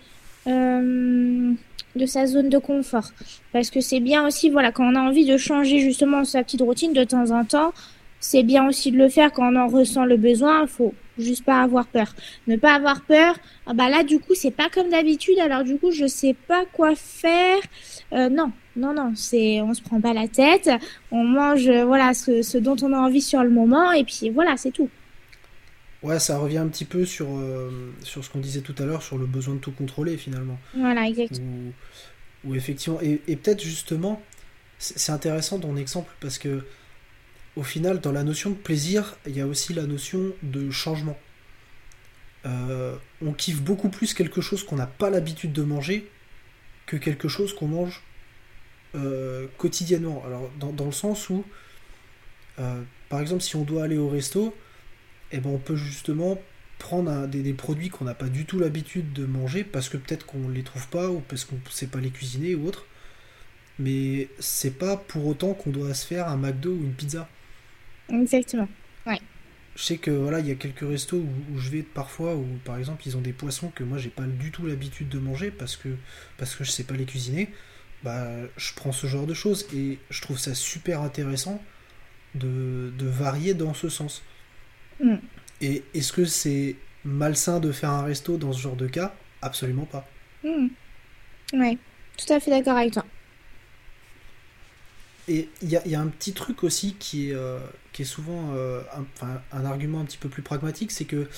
[0.47, 1.53] euh,
[1.97, 3.11] de sa zone de confort
[3.53, 6.61] parce que c'est bien aussi voilà quand on a envie de changer justement sa petite
[6.61, 7.73] routine de temps en temps
[8.21, 11.63] c'est bien aussi de le faire quand on en ressent le besoin faut juste pas
[11.63, 12.15] avoir peur.
[12.47, 13.37] Ne pas avoir peur,
[13.67, 16.65] ah bah là du coup c'est pas comme d'habitude, alors du coup je sais pas
[16.73, 17.59] quoi faire.
[18.13, 20.71] Euh, non, non, non, c'est on se prend pas la tête,
[21.11, 24.71] on mange voilà ce, dont on a envie sur le moment et puis voilà c'est
[24.71, 24.89] tout.
[26.05, 29.03] Ouais, ça revient un petit peu sur, euh, sur ce qu'on disait tout à l'heure,
[29.03, 30.61] sur le besoin de tout contrôler finalement.
[30.77, 31.73] Voilà, exactement.
[32.45, 34.21] Ou, effectivement, et, et peut-être justement,
[34.79, 36.63] c'est intéressant ton exemple parce que
[37.57, 41.19] au final, dans la notion de plaisir, il y a aussi la notion de changement.
[42.45, 46.11] Euh, on kiffe beaucoup plus quelque chose qu'on n'a pas l'habitude de manger
[46.85, 48.03] que quelque chose qu'on mange
[48.95, 50.23] euh, quotidiennement.
[50.27, 51.47] Alors, dans, le sens où,
[53.09, 54.55] par exemple, si on doit aller au resto,
[55.33, 56.39] eh ben, on peut justement
[56.79, 60.27] prendre des, des, produits qu'on n'a pas du tout l'habitude de manger parce que peut-être
[60.27, 62.87] qu'on ne les trouve pas ou parce qu'on ne sait pas les cuisiner ou autre.
[63.79, 67.29] Mais c'est pas pour autant qu'on doit se faire un McDo ou une pizza.
[68.09, 68.69] Exactement.
[69.07, 69.21] Ouais.
[69.77, 72.79] Je sais que voilà, il y a quelques restos où, je vais parfois où par
[72.79, 75.77] exemple ils ont des poissons que moi j'ai pas du tout l'habitude de manger parce
[75.77, 75.89] que
[76.39, 77.49] parce que je sais pas les cuisiner.
[78.05, 81.61] Bah, je prends ce genre de choses et je trouve ça super intéressant
[82.35, 84.23] de, de varier dans ce sens.
[85.01, 85.17] Mm.
[85.61, 89.15] Et est-ce que c'est malsain de faire un resto dans ce genre de cas?
[89.43, 90.07] Absolument pas.
[90.43, 90.69] Mm.
[91.55, 91.79] Ouais,
[92.17, 93.05] tout à fait d'accord avec toi.
[95.27, 97.59] Et il y, y a, un petit truc aussi qui est, euh,
[97.93, 98.83] qui est souvent euh,
[99.23, 101.29] un, un, argument un petit peu plus pragmatique, c'est que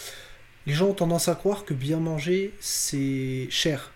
[0.66, 3.92] les gens ont tendance à croire que bien manger, c'est cher,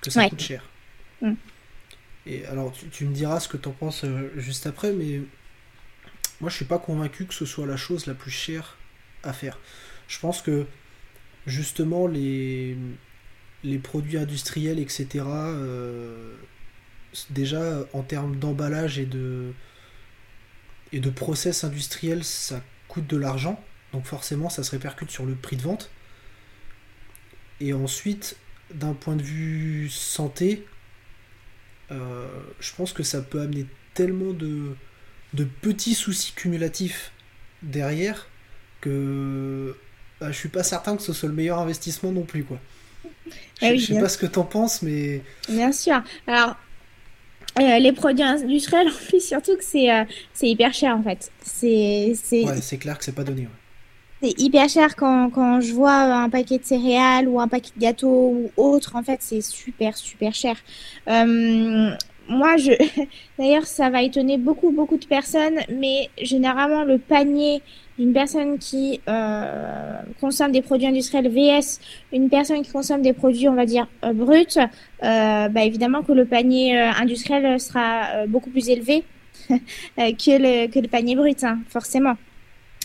[0.00, 0.62] que ça coûte cher.
[1.20, 1.34] Mm.
[2.24, 5.20] Et alors, tu, me diras ce que tu en penses euh, juste après, mais
[6.40, 8.76] moi, je suis pas convaincu que ce soit la chose la plus chère
[9.22, 9.58] à faire.
[10.08, 10.66] Je pense que
[11.46, 12.76] justement, les,
[13.64, 16.34] les produits industriels, etc., euh,
[17.30, 19.52] déjà en termes d'emballage et de,
[20.92, 23.62] et de process industriel, ça coûte de l'argent.
[23.92, 25.90] Donc forcément, ça se répercute sur le prix de vente.
[27.60, 28.36] Et ensuite,
[28.74, 30.66] d'un point de vue santé,
[31.90, 32.28] euh,
[32.60, 34.76] je pense que ça peut amener tellement de,
[35.34, 37.12] de petits soucis cumulatifs
[37.62, 38.28] derrière
[38.80, 39.76] que
[40.20, 42.58] je suis pas certain que ce soit le meilleur investissement non plus, quoi.
[43.60, 45.22] Ah Je, sais pas ce que t'en penses, mais.
[45.48, 46.02] Bien sûr.
[46.26, 46.56] Alors,
[47.58, 49.88] les produits industriels, en plus, surtout que c'est
[50.32, 51.30] c'est hyper cher, en fait.
[51.42, 53.48] C'est ouais, c'est clair que c'est pas donné.
[54.22, 57.80] C'est hyper cher quand, quand, je vois un paquet de céréales ou un paquet de
[57.80, 58.96] gâteaux ou autre.
[58.96, 60.56] En fait, c'est super, super cher.
[61.08, 61.94] Euh,
[62.28, 62.72] moi, je,
[63.38, 67.62] d'ailleurs, ça va étonner beaucoup, beaucoup de personnes, mais généralement, le panier
[67.98, 71.80] d'une personne qui euh, consomme des produits industriels VS,
[72.12, 76.12] une personne qui consomme des produits, on va dire, euh, bruts, euh, bah, évidemment que
[76.12, 79.04] le panier euh, industriel sera beaucoup plus élevé
[79.48, 79.52] que,
[79.98, 82.14] le, que le panier brut, hein, forcément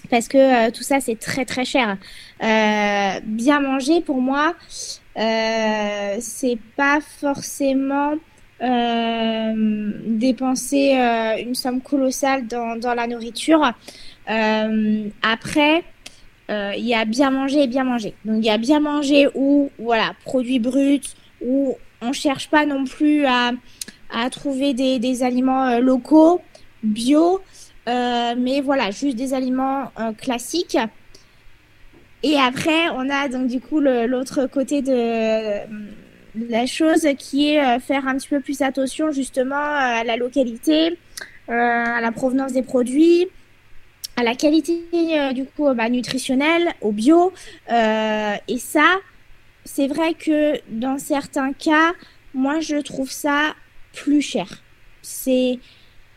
[0.09, 1.97] parce que euh, tout ça c'est très très cher.
[2.39, 4.55] Bien manger pour moi,
[5.17, 8.15] euh, c'est pas forcément
[10.05, 13.71] dépenser euh, une somme colossale dans, dans la nourriture.
[14.29, 15.83] Euh, après,
[16.49, 18.13] il y a bien manger et bien manger.
[18.25, 20.99] Donc il y a bien manger ou voilà produits bruts
[21.39, 23.51] où on cherche pas non plus à,
[24.09, 26.41] à trouver des, des aliments locaux,
[26.83, 27.41] bio.
[27.87, 30.77] Euh, mais voilà, juste des aliments euh, classiques.
[32.23, 34.91] Et après, on a donc du coup l'autre côté de,
[36.35, 40.97] la chose qui est euh, faire un petit peu plus attention justement à la localité,
[41.47, 43.27] à la provenance des produits,
[44.15, 44.81] à la qualité
[45.33, 47.33] du coup bah, nutritionnelle, au bio.
[47.69, 48.97] et ça,
[49.65, 51.93] c'est vrai que dans certains cas,
[52.33, 53.53] moi je trouve ça
[53.93, 54.47] plus cher.
[55.01, 55.59] C'est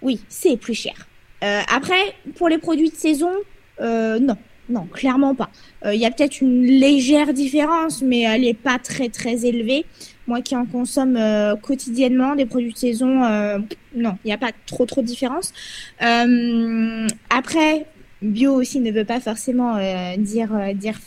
[0.02, 0.94] oui, c'est plus cher.
[1.42, 3.32] Euh, après, pour les produits de saison,
[3.80, 4.36] euh, non.
[4.68, 5.50] Non, clairement pas.
[5.84, 9.84] Il euh, y a peut-être une légère différence, mais elle n'est pas très très élevée.
[10.26, 13.58] Moi qui en consomme euh, quotidiennement des produits de saison, euh,
[13.94, 15.52] non, il n'y a pas trop trop de différence.
[16.00, 17.86] après,
[18.22, 19.76] bio aussi ne veut pas forcément
[20.16, 20.98] dire dire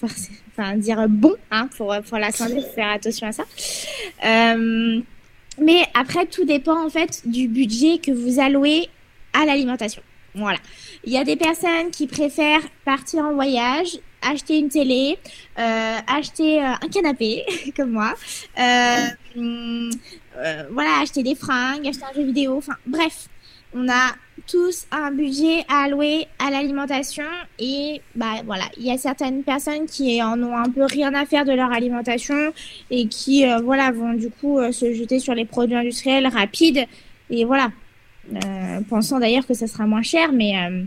[0.51, 3.43] enfin dire bon, hein, pour pour la santé, faire attention à ça.
[5.59, 8.87] mais après, tout dépend en fait du budget que vous allouez
[9.33, 10.03] à l'alimentation.
[10.37, 10.59] Voilà.
[11.03, 15.17] Il y a des personnes qui préfèrent partir en voyage, acheter une télé,
[15.57, 17.43] euh, acheter euh, un canapé,
[17.75, 18.13] comme moi.
[18.59, 19.89] Euh,
[20.71, 22.57] voilà, acheter des fringues, acheter un jeu vidéo.
[22.57, 23.29] Enfin, bref,
[23.73, 24.11] on a
[24.45, 27.25] tous un budget à allouer à l'alimentation
[27.57, 31.25] et bah voilà, il y a certaines personnes qui en ont un peu rien à
[31.25, 32.53] faire de leur alimentation
[32.91, 36.85] et qui voilà vont du coup se jeter sur les produits industriels rapides
[37.29, 37.71] et voilà,
[38.89, 40.83] pensant d'ailleurs que ça sera moins cher, mais, euh,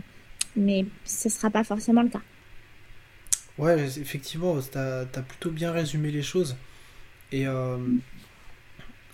[0.55, 2.21] mais ce ne sera pas forcément le cas.
[3.57, 6.55] Ouais, effectivement, tu as, plutôt bien résumé les choses.
[7.31, 7.77] Et euh,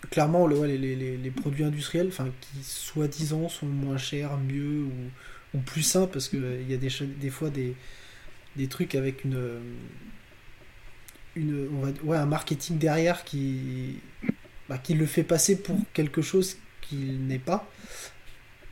[0.09, 2.11] clairement, les, produits industriels,
[2.41, 4.83] qui soi-disant sont moins chers, mieux
[5.53, 7.75] ou, plus sains, parce qu'il y a des, des fois des,
[8.55, 9.59] des trucs avec une,
[11.35, 13.99] une on va, ouais, un marketing derrière qui,
[14.69, 17.69] bah, qui le fait passer pour quelque chose qu'il n'est pas.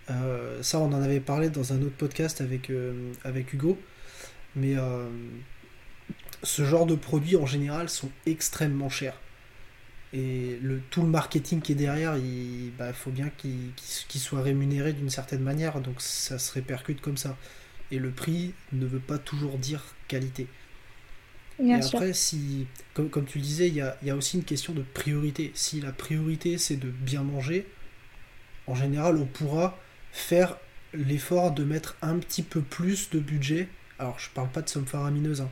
[0.09, 3.79] Euh, ça, on en avait parlé dans un autre podcast avec, euh, avec Hugo.
[4.55, 5.07] Mais euh,
[6.43, 9.19] ce genre de produits, en général, sont extrêmement chers.
[10.13, 14.41] Et le, tout le marketing qui est derrière, il bah, faut bien qu'il qu soit
[14.41, 15.81] rémunéré d'une certaine manière.
[15.81, 17.37] Donc ça se répercute comme ça.
[17.91, 20.47] Et le prix ne veut pas toujours dire qualité.
[21.59, 21.99] Bien et sûr.
[21.99, 24.73] après, si, comme, comme tu le disais, il y a, y a aussi une question
[24.73, 25.51] de priorité.
[25.53, 27.67] Si la priorité, c'est de bien manger,
[28.67, 29.77] en général, on pourra
[30.15, 30.57] faire
[30.93, 33.67] l'effort de mettre un petit peu plus de budget.
[33.99, 35.49] Alors, je parle pas de somme faramineuse, hein,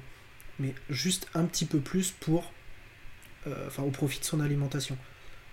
[0.57, 2.51] mais juste un petit peu plus pour.
[3.45, 4.97] Euh, enfin, au profit de son alimentation.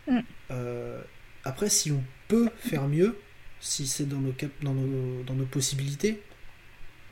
[0.07, 0.20] Mm.
[0.53, 1.03] Euh,
[1.44, 3.18] après, si on peut faire mieux,
[3.59, 6.23] si c'est dans nos, dans, nos, dans nos possibilités,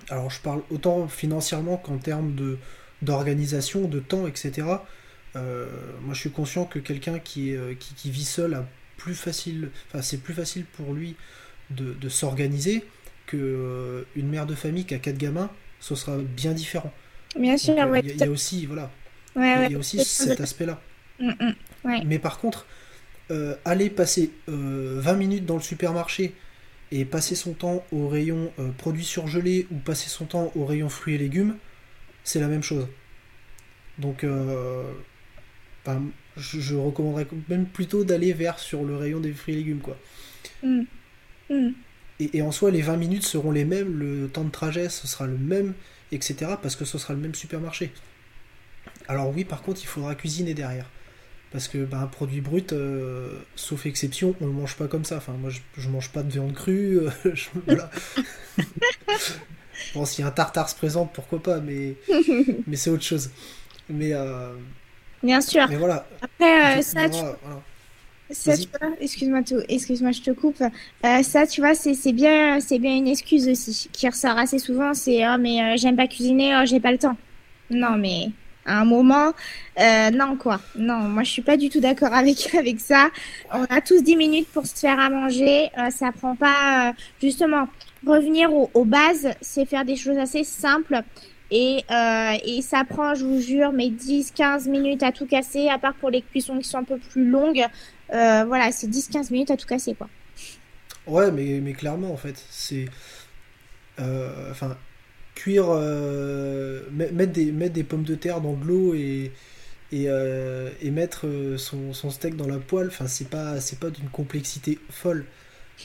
[0.08, 2.58] alors je parle autant financièrement qu'en termes de
[3.02, 4.66] d'organisation, de temps, etc.
[5.36, 5.66] Euh,
[6.02, 10.02] moi, je suis conscient que quelqu'un qui, qui, qui, vit seul a plus facile, enfin,
[10.02, 11.16] c'est plus facile pour lui
[11.70, 12.84] de, de s'organiser
[13.26, 15.50] que euh, une mère de famille qui a quatre gamins,
[15.80, 16.92] ce sera bien différent.
[17.38, 18.90] Bien sûr, ouais, il y, y, a aussi, voilà,
[19.36, 20.80] ouais, il ouais, y a aussi cet aspect-là.
[21.20, 21.54] Mm, mm,
[21.84, 22.02] ouais.
[22.04, 22.66] Mais par contre,
[23.30, 26.34] euh, aller passer euh, 20 minutes dans le supermarché
[26.90, 30.88] et passer son temps au rayon euh, produits surgelés ou passer son temps au rayon
[30.88, 31.56] fruits et légumes,
[32.24, 32.88] c'est la même chose.
[33.98, 34.24] Donc,
[35.84, 36.02] ben,
[36.36, 39.98] je, je, recommanderais même plutôt d'aller vers sur le rayon des fruits et légumes, quoi.
[40.62, 40.82] Mm.
[41.50, 41.70] Mm.
[42.20, 45.06] Et, et, en soi, les 20 minutes seront les mêmes, le temps de trajet, ce
[45.06, 45.74] sera le même,
[46.12, 46.52] etc.
[46.60, 47.92] Parce que ce sera le même supermarché.
[49.06, 50.86] Alors oui, par contre, il faudra cuisiner derrière.
[51.50, 52.74] Parce que bah, un produit brut,
[53.56, 55.16] sauf exception, on le mange pas comme ça.
[55.16, 57.00] Enfin, moi, je, je mange pas de viande crue.
[57.66, 57.90] voilà.
[59.94, 61.94] bon, si un tartare se présente, pourquoi pas, mais,
[62.66, 63.30] mais c'est autre chose.
[63.88, 64.12] Mais.
[65.22, 65.66] Bien sûr.
[65.68, 66.06] Mais voilà.
[66.20, 67.18] Après, ça, tu...
[68.30, 70.60] Ça, tu vois, excuse-moi, excuse-moi, je te coupe.
[70.60, 74.92] Euh, ça, tu vois, c'est bien, c'est bien une excuse aussi qui ressort assez souvent.
[74.92, 77.16] C'est oh mais euh, j'aime pas cuisiner, oh j'ai pas le temps.
[77.70, 78.30] Non mais
[78.66, 79.32] à un moment,
[79.80, 80.60] euh, non quoi.
[80.76, 83.08] Non, moi je suis pas du tout d'accord avec avec ça.
[83.52, 85.70] On a tous 10 minutes pour se faire à manger.
[85.90, 87.66] ça prend pas justement
[88.06, 91.02] revenir aux bases, c'est faire des choses assez simples.
[91.50, 95.78] Et, euh, et ça prend, je vous jure, mes 10-15 minutes à tout casser, à
[95.78, 97.64] part pour les cuissons qui sont un peu plus longues.
[98.12, 100.08] Euh, voilà, c'est 10-15 minutes à tout casser, quoi.
[101.06, 102.86] Ouais, mais, mais clairement, en fait, c'est.
[104.00, 104.76] Euh, enfin,
[105.34, 105.66] cuire.
[105.68, 109.32] Euh, mettre, des, mettre des pommes de terre dans de l'eau et.
[109.90, 110.04] Et,
[110.82, 115.24] et mettre son, steak dans la poêle, enfin, c'est pas, pas d'une complexité folle.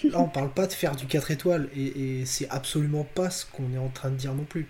[0.04, 3.46] Là, on parle pas de faire du 4 étoiles, et, et c'est absolument pas ce
[3.46, 4.68] qu'on est en train de dire non plus.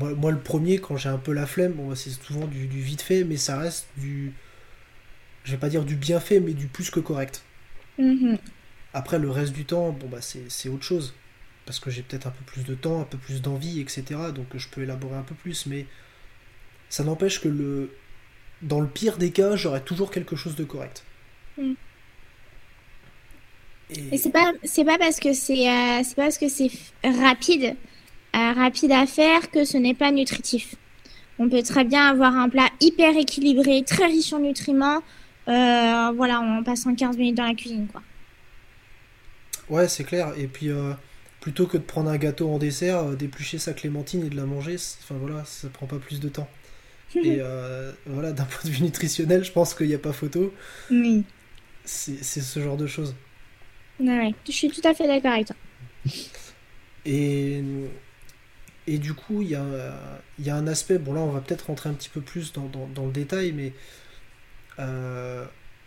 [0.00, 2.80] moi, moi, le premier, quand j'ai un peu la flemme, bon, c'est souvent du, du,
[2.80, 4.32] vite fait, mais ça reste du,
[5.46, 7.42] je vais pas dire du bien fait, mais du plus que correct.
[7.98, 8.36] Mhm.
[8.92, 11.14] Après, le reste du temps, bon, bah, c'est autre chose.
[11.64, 14.04] Parce que j'ai peut-être un peu plus de temps, un peu plus d'envie, etc.
[14.34, 15.86] Donc je peux élaborer un peu plus, mais
[16.88, 17.90] ça n'empêche que le,
[18.62, 21.04] dans le pire des cas, j'aurai toujours quelque chose de correct.
[21.58, 21.74] Mhm.
[23.90, 26.70] Et, c'est pas c'est pas parce que c'est euh, c'est parce que c'est
[27.04, 27.76] rapide
[28.34, 30.74] euh, rapide à faire que ce n'est pas nutritif.
[31.38, 35.02] On peut très bien avoir un plat hyper équilibré, très riche en nutriments,
[35.48, 38.02] euh, voilà, en passant 15 minutes dans la cuisine, quoi.
[39.68, 40.32] Ouais, c'est clair.
[40.36, 40.92] Et puis, euh,
[41.40, 44.44] plutôt que de prendre un gâteau en dessert, euh, d'éplucher sa clémentine et de la
[44.44, 46.48] manger, enfin voilà, ça prend pas plus de temps.
[47.14, 47.40] et
[48.06, 50.52] voilà, d'un point de vue nutritionnel, je pense qu'il n'y a pas photo.
[50.90, 51.24] Oui.
[51.84, 53.14] C'est ce genre de choses.
[54.00, 55.56] Ouais, je suis tout à fait d'accord avec toi.
[57.06, 57.62] Et,
[58.86, 59.64] et du coup, il y a,
[60.40, 62.66] y a un aspect, bon là on va peut-être rentrer un petit peu plus dans,
[62.66, 63.72] dans, dans le détail, mais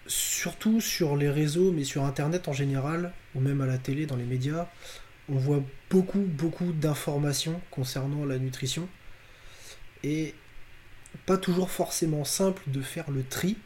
[0.08, 4.15] surtout sur les réseaux, mais sur Internet en général, ou même à la télé, dans
[4.15, 4.67] les médias,
[5.30, 8.89] on voit beaucoup, beaucoup d'informations concernant la nutrition.
[10.04, 10.34] Et
[11.25, 13.58] pas toujours forcément simple de faire le tri.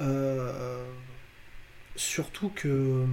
[0.00, 0.84] Euh,
[1.96, 3.04] surtout que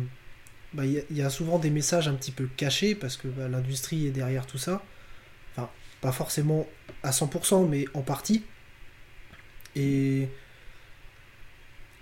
[0.74, 4.08] bah, il y, a souvent des messages un petit peu cachés parce que bah, l'industrie
[4.08, 4.84] est derrière tout ça.
[5.52, 5.70] Enfin,
[6.02, 6.68] pas forcément
[7.04, 8.44] à 100%, mais en partie.
[9.76, 10.30] Et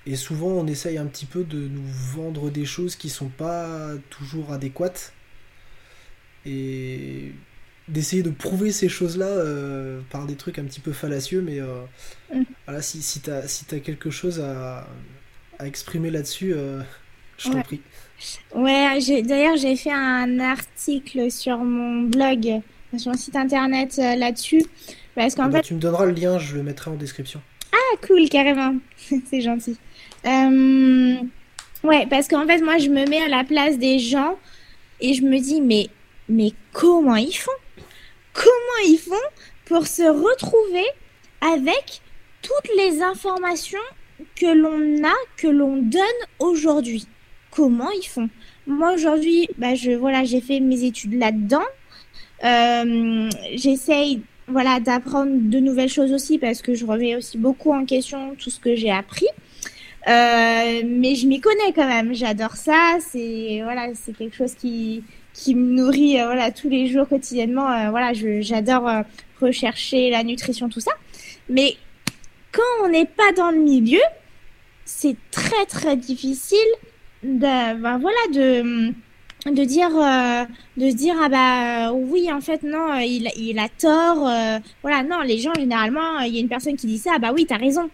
[0.05, 3.89] et souvent, on essaye un petit peu de nous vendre des choses qui sont pas
[4.09, 5.13] toujours adéquates.
[6.45, 7.31] Et
[7.87, 11.41] d'essayer de prouver ces choses-là euh, par des trucs un petit peu fallacieux.
[11.41, 11.81] Mais euh,
[12.33, 12.43] mm.
[12.65, 14.87] voilà, si, si tu as, si as quelque chose à,
[15.57, 16.81] à exprimer là-dessus, euh,
[17.37, 17.81] je t'en prie.
[18.53, 22.61] Ouais, d'ailleurs, j'ai fait un article sur mon blog,
[22.97, 24.63] sur mon site internet là-dessus.
[25.15, 25.63] Parce qu'en bah, fait...
[25.63, 27.41] Tu me donneras le lien, je le mettrai en description.
[27.73, 28.75] Ah, cool, carrément.
[29.29, 29.77] C'est gentil.
[30.25, 31.15] Euh,
[31.83, 34.37] ouais, parce qu'en fait, moi, je me mets à la place des gens
[34.99, 35.87] et je me dis, mais,
[36.29, 37.51] mais comment ils font?
[38.33, 39.13] Comment ils font
[39.65, 40.85] pour se retrouver
[41.41, 42.01] avec
[42.41, 43.79] toutes les informations
[44.35, 46.01] que l'on a, que l'on donne
[46.39, 47.07] aujourd'hui?
[47.51, 48.29] Comment ils font?
[48.67, 51.63] Moi, aujourd'hui, bah, je, voilà, j'ai fait mes études là-dedans.
[52.43, 57.85] Euh, J'essaye voilà, d'apprendre de nouvelles choses aussi parce que je remets aussi beaucoup en
[57.85, 59.27] question tout ce que j'ai appris.
[60.07, 62.13] Euh, mais je m'y connais quand même.
[62.13, 62.97] J'adore ça.
[62.99, 67.69] C'est voilà, c'est quelque chose qui qui me nourrit euh, voilà tous les jours quotidiennement.
[67.69, 68.89] Euh, voilà, j'adore
[69.41, 70.91] rechercher la nutrition tout ça.
[71.49, 71.75] Mais
[72.51, 74.01] quand on n'est pas dans le milieu,
[74.85, 76.57] c'est très très difficile
[77.23, 77.39] de
[77.81, 78.93] ben, voilà de
[79.45, 79.89] de dire
[80.77, 84.27] de se dire ah bah oui en fait non il, il a tort
[84.81, 87.31] voilà non les gens généralement il y a une personne qui dit ça ah bah
[87.33, 87.89] oui t'as raison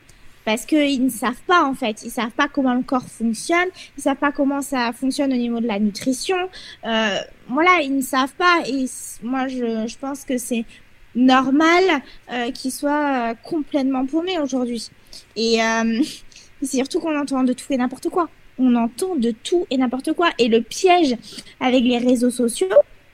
[0.46, 4.02] parce qu'ils ne savent pas en fait, ils savent pas comment le corps fonctionne, ils
[4.02, 6.38] savent pas comment ça fonctionne au niveau de la nutrition.
[6.86, 8.86] Euh, voilà, ils ne savent pas et
[9.24, 10.66] moi je, je pense que c'est
[11.16, 11.84] normal
[12.32, 14.90] euh, qu'ils soient euh, complètement paumés aujourd'hui.
[15.36, 16.02] Et euh,
[16.62, 18.30] c'est surtout qu'on entend de tout et n'importe quoi.
[18.58, 20.30] On entend de tout et n'importe quoi.
[20.38, 21.16] Et le piège
[21.60, 22.68] avec les réseaux sociaux,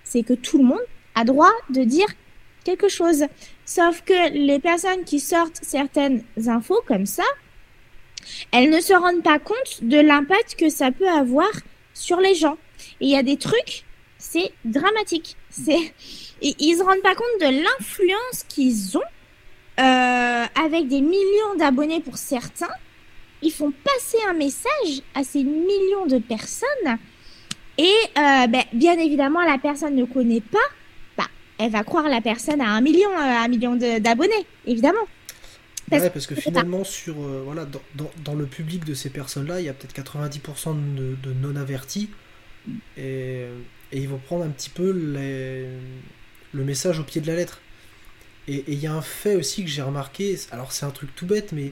[0.03, 0.81] c'est que tout le monde
[1.15, 2.07] a droit de dire
[2.67, 3.25] quelque chose.
[3.65, 7.23] Sauf que les personnes qui sortent certaines infos comme ça,
[8.51, 11.49] elles ne se rendent pas compte de l'impact que ça peut avoir
[11.93, 12.57] sur les gens.
[12.99, 13.85] Il y a des trucs,
[14.17, 15.37] c'est dramatique.
[15.49, 15.93] C'est
[16.41, 19.11] ils se rendent pas compte de l'influence qu'ils ont
[19.77, 22.75] avec des millions d'abonnés pour certains,
[23.41, 26.97] ils font passer un message à ces millions de personnes.
[27.77, 30.57] Et ben, bien évidemment, la personne ne connaît pas,
[31.57, 35.07] elle va croire la personne à un million, un million d'abonnés, évidemment.
[35.89, 39.65] Parce ouais, parce que finalement, sur, voilà, dans, dans, le public de ces personnes-là, il
[39.65, 42.09] y a peut-être 90% de, de non-avertis.
[42.97, 43.45] Et,
[43.93, 45.65] et, ils vont prendre un petit peu les,
[46.51, 47.61] le message au pied de la lettre.
[48.49, 51.25] Et il y a un fait aussi que j'ai remarqué, alors c'est un truc tout
[51.25, 51.71] bête, mais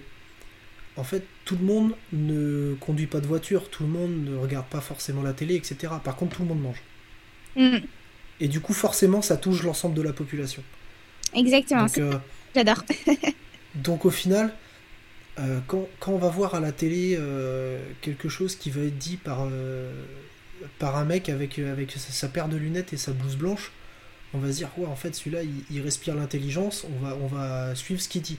[0.98, 4.68] en fait, tout le monde ne conduit pas de voiture, tout le monde ne regarde
[4.68, 5.94] pas forcément la télé, etc.
[6.04, 6.82] Par contre, tout le monde mange.
[7.56, 7.86] Mm.
[8.40, 10.64] Et du coup, forcément, ça touche l'ensemble de la population.
[11.34, 11.88] Exactement.
[11.98, 12.18] Euh,
[12.54, 12.84] J'adore.
[13.76, 14.54] donc, au final,
[15.40, 18.98] euh, quand, quand, on va voir à la télé euh, quelque chose qui va être
[18.98, 19.48] dit par,
[20.80, 23.72] par un mec avec, avec sa paire de lunettes et sa blouse blanche,
[24.34, 27.74] on va se dire, ouais, en fait, celui-là, il, respire l'intelligence, on va, on va
[27.76, 28.38] suivre ce qu'il dit.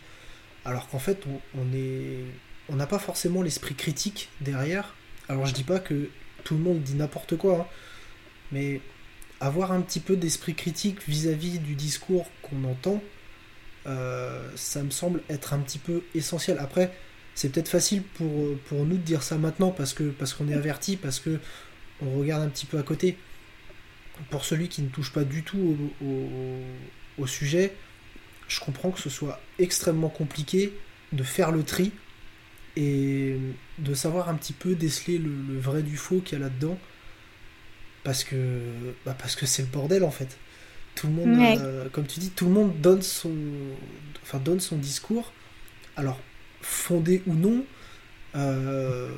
[0.65, 1.23] Alors qu'en fait,
[1.55, 2.25] on, est,
[2.69, 4.95] on n'a pas forcément l'esprit critique derrière.
[5.29, 6.11] Alors je dis pas que
[6.45, 7.67] tout le monde dit n'importe quoi, hein,
[8.53, 8.81] mais
[9.41, 13.03] avoir un petit peu d'esprit critique vis-à-vis du discours qu'on entend,
[13.87, 16.59] euh, ça me semble être un petit peu essentiel.
[16.59, 16.93] Après,
[17.34, 20.55] c'est peut-être facile pour, pour nous de dire ça maintenant parce que parce qu'on est
[20.55, 21.39] averti, parce que
[22.01, 23.16] on regarde un petit peu à côté
[24.30, 25.76] pour celui qui ne touche pas du tout
[27.18, 27.74] au, sujet,
[28.49, 30.72] je comprends que ce soit extrêmement compliqué
[31.12, 31.93] de faire le tri
[32.76, 33.37] et
[33.78, 36.78] de savoir un petit peu déceler le, vrai du faux qu'il y a là-dedans.
[38.07, 38.37] Parce que
[39.05, 40.39] bah parce que c'est le bordel en fait.
[40.95, 43.35] Tout le monde, euh, comme tu dis, tout le monde donne son,
[44.23, 45.33] enfin donne son discours.
[45.97, 46.21] Alors
[46.61, 47.65] fondé ou non.
[48.37, 49.11] Euh,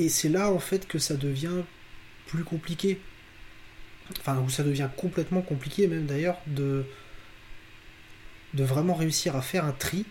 [0.00, 1.62] et c'est là en fait que ça devient
[2.26, 2.98] plus compliqué
[4.18, 6.84] enfin où ça devient complètement compliqué même d'ailleurs de
[8.54, 10.04] de vraiment réussir à faire un tri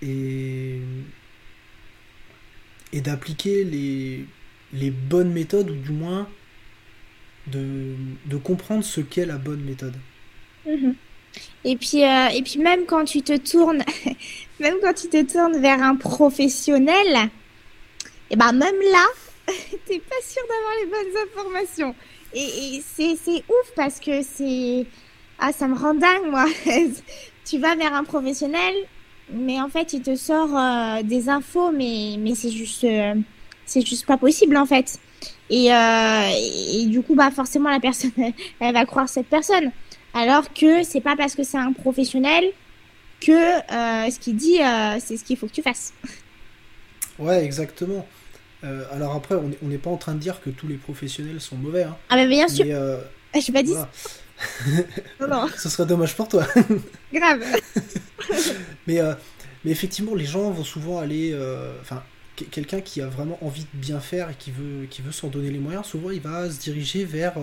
[0.00, 0.80] et
[2.92, 4.26] et d'appliquer les
[4.72, 6.28] les bonnes méthodes ou du moins
[7.46, 7.94] de,
[8.26, 9.94] de comprendre ce qu'est la bonne méthode.
[10.66, 10.94] Mhm.
[11.64, 13.82] Et puis, euh, et puis même quand tu te tournes,
[14.60, 17.30] même quand tu te vers un professionnel,
[18.30, 19.06] et eh ben même là,
[19.86, 21.94] t'es pas sûr d'avoir les bonnes informations.
[22.34, 24.86] Et, c'est, ouf parce que c'est.
[25.38, 26.46] Ah, ça me rend dingue, moi.
[27.44, 28.74] tu vas vers un professionnel,
[29.30, 32.84] mais en fait, il te sort euh, des infos, mais, mais c'est juste.
[32.84, 33.14] Euh,
[33.66, 34.98] c'est juste pas possible, en fait.
[35.52, 36.30] Et, euh,
[36.74, 38.10] et, du coup, bah, forcément, la personne,
[38.60, 39.70] elle va croire cette personne.
[40.14, 42.44] Alors que c'est pas parce que c'est un professionnel
[43.20, 44.58] que ce qu'il dit,
[44.98, 45.92] c'est ce qu'il faut que tu fasses.
[47.18, 48.06] Ouais, exactement.
[48.64, 51.56] Euh, alors après, on n'est pas en train de dire que tous les professionnels sont
[51.56, 51.82] mauvais.
[51.82, 51.96] Hein.
[52.08, 52.64] Ah mais bien sûr.
[52.64, 52.98] Mais, euh,
[53.34, 53.74] Je pas dit.
[55.20, 55.46] non, non.
[55.56, 56.46] Ce serait dommage pour toi.
[57.12, 57.44] Grave.
[58.86, 59.14] mais, euh,
[59.64, 61.36] mais effectivement, les gens vont souvent aller.
[61.80, 62.02] Enfin,
[62.36, 65.86] quelqu'un qui a vraiment envie de bien faire et qui veut, s'en donner les moyens,
[65.86, 67.34] souvent il va se diriger vers,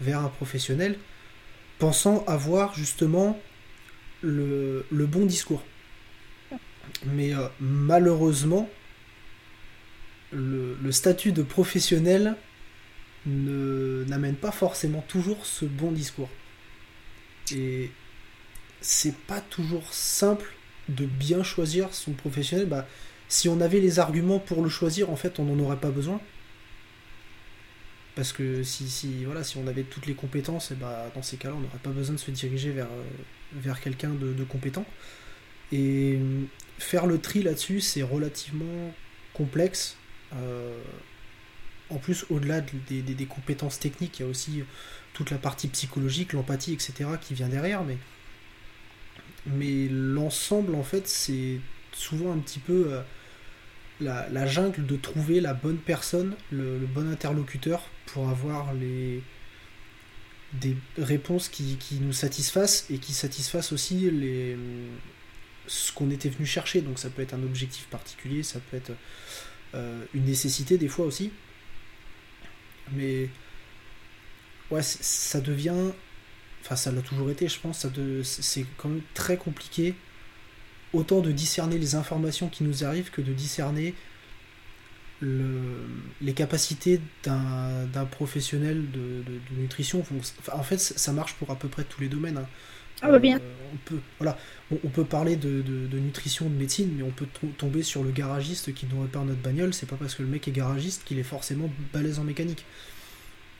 [0.00, 0.98] vers un professionnel,
[1.78, 3.40] pensant avoir justement
[4.22, 5.62] le, bon discours.
[7.06, 8.68] Mais malheureusement,
[10.32, 12.36] le, statut de professionnel
[13.26, 16.30] n'amène pas forcément toujours ce bon discours.
[17.54, 17.90] Et
[18.80, 20.52] c'est pas toujours simple
[20.88, 22.66] de bien choisir son professionnel.
[22.66, 22.86] Bah,
[23.28, 26.20] si on avait les arguments pour le choisir, en fait, on n'en aurait pas besoin.
[28.14, 31.60] Parce que si, voilà, si on avait toutes les compétences, bah, dans ces cas-là, on
[31.60, 34.84] n'aurait pas besoin de se diriger vers, euh, quelqu'un de, compétent.
[35.72, 36.18] Et
[36.78, 38.94] faire le tri là-dessus, c'est relativement
[39.32, 39.96] complexe.
[40.34, 40.78] Euh,
[41.90, 44.62] en plus, au-delà des, compétences techniques, il y a aussi
[45.12, 47.10] toute la partie psychologique, l'empathie, etc.
[47.20, 47.82] qui vient derrière.
[49.46, 51.58] Mais l'ensemble, en fait, c'est
[51.94, 53.02] souvent un petit peu euh,
[54.00, 59.22] la, jungle de trouver la bonne personne, le, bon interlocuteur pour avoir les,
[60.54, 64.56] des réponses qui, nous satisfassent et qui satisfassent aussi les,
[65.66, 66.80] ce qu'on était venu chercher.
[66.80, 68.92] Donc ça peut être un objectif particulier, ça peut être
[69.74, 71.30] euh, une nécessité des fois aussi.
[72.92, 73.28] Mais
[74.70, 75.92] ouais, ça devient,
[76.62, 77.86] enfin ça l'a toujours été, je pense,
[78.22, 79.94] c'est quand même très compliqué
[80.94, 83.94] autant de discerner les informations qui nous arrivent que de discerner
[85.20, 85.86] le,
[86.20, 89.22] les capacités d'un professionnel de,
[89.56, 90.04] nutrition.
[90.52, 92.38] en fait, ça marche pour à peu près tous les domaines.
[92.38, 92.48] Hein.
[93.02, 93.38] Ah bah bien.
[93.38, 93.40] Euh,
[93.72, 94.38] on peut, voilà,
[94.70, 95.62] on, peut parler de,
[95.98, 97.26] nutrition, de médecine, mais on peut
[97.58, 99.74] tomber sur le garagiste qui nous répare notre bagnole.
[99.74, 102.64] C'est pas parce que le mec est garagiste qu'il est forcément balèze en mécanique.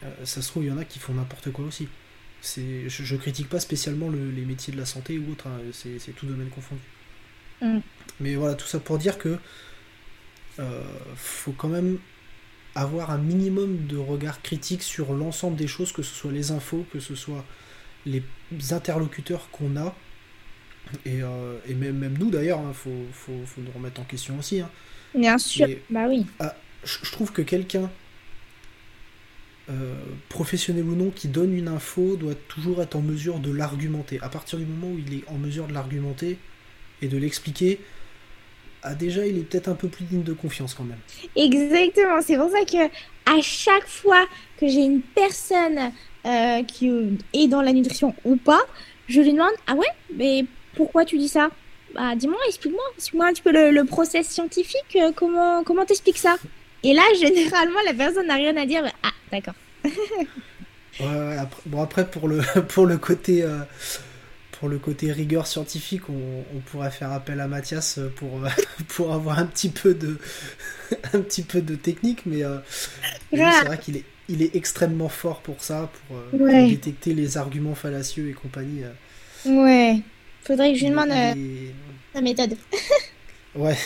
[0.05, 1.89] Euh, ça se trouve, il y en a qui font n'importe quoi aussi.
[2.43, 6.13] je, je critique pas spécialement le- les métiers de la santé ou autre, hein, c'est
[6.15, 6.83] tout domaine confondu.
[7.61, 7.79] Mm.
[8.21, 9.39] Mais voilà, tout ça pour dire que
[10.59, 10.83] euh,
[11.17, 11.99] faut quand même
[12.75, 16.87] avoir un minimum de regard critique sur l'ensemble des choses, que ce soit les infos,
[16.93, 17.45] que ce soit
[18.07, 18.23] les
[18.73, 19.95] interlocuteurs qu'on a,
[21.07, 24.39] et, euh, et même, même nous d'ailleurs, il faut, faut, faut nous remettre en question
[24.39, 24.61] aussi.
[24.61, 24.71] hein.
[25.15, 25.69] Bien sûr.
[25.91, 26.27] Bah oui.
[26.85, 27.91] je je trouve que quelqu'un,
[29.71, 29.95] euh,
[30.29, 34.21] professionnel ou non, qui donne une info doit toujours être en mesure de l'argumenter.
[34.21, 36.39] À partir du moment où il est en mesure de l'argumenter
[37.05, 37.81] et de l'expliquer,
[38.83, 40.99] ah, déjà il est peut-être un peu plus digne de confiance quand même.
[41.37, 42.21] Exactement.
[42.23, 42.87] C'est pour ça que
[43.27, 44.27] à chaque fois
[44.59, 45.93] que j'ai une personne
[46.27, 48.61] euh, qui euh, est dans la nutrition ou pas,
[49.09, 49.87] je lui demande Ah ouais,
[50.17, 50.45] mais
[50.75, 51.51] pourquoi tu dis ça?
[51.95, 54.97] Bah dis-moi, explique-moi, explique-moi un petit peu le, le process scientifique.
[54.97, 56.37] euh, comment comment t'expliques ça?
[56.83, 58.85] Et là, généralement, la personne n'a rien à dire.
[59.03, 59.55] ah d'accord.
[61.01, 63.59] Ouais, ouais, après, bon après pour le pour le côté euh,
[64.65, 68.49] pour le côté rigueur scientifique, on, on pourrait faire appel à Mathias pour euh,
[68.89, 70.17] pour avoir un petit peu de
[71.13, 72.57] un petit peu de technique, mais euh,
[73.31, 73.37] c'est
[73.67, 77.75] vrai qu'il est il est extrêmement fort pour ça, pour, euh, pour détecter les arguments
[77.75, 78.81] fallacieux et compagnie.
[79.45, 80.01] Ouais.
[80.45, 81.75] Faudrait que je lui demande est-
[82.15, 82.57] sa méthode.
[83.55, 83.77] Ouais.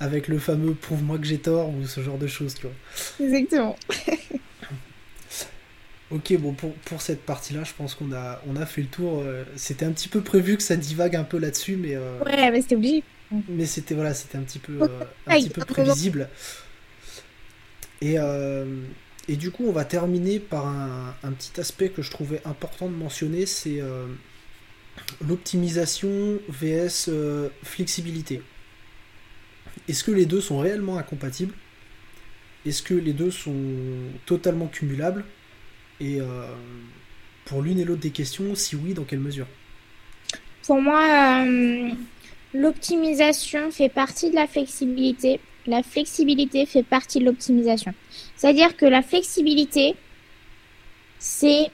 [0.00, 3.26] Avec le fameux prouve-moi que j'ai tort ou ce genre de choses, tu vois.
[3.26, 3.76] Exactement.
[6.12, 9.20] Ok, bon, pour, pour cette partie-là, je pense qu'on a, on a fait le tour.
[9.20, 12.50] euh, C'était un petit peu prévu que ça divague un peu là-dessus, mais, euh, Ouais,
[12.50, 13.02] mais c'était obligé.
[13.48, 16.28] mais c'était voilà, c'était un petit peu, euh, un petit peu prévisible.
[18.00, 18.84] Et, euh,
[19.28, 22.88] et du coup, on va terminer par un, un petit aspect que je trouvais important
[22.88, 23.80] de mentionner, c'est
[25.20, 27.08] l'optimisation vs
[27.62, 28.42] flexibilité.
[29.88, 31.54] Est-ce que les deux sont réellement incompatibles?
[32.66, 33.54] Est-ce que les deux sont
[34.26, 35.24] totalement cumulables?
[36.02, 36.46] Et euh,
[37.44, 39.46] pour l'une et l'autre des questions, si oui, dans quelle mesure?
[40.66, 41.90] Pour moi, euh,
[42.54, 45.38] l'optimisation fait partie de la flexibilité.
[45.66, 47.94] La flexibilité fait partie de l'optimisation.
[48.34, 49.94] C'est-à-dire que la flexibilité,
[51.20, 51.70] c'est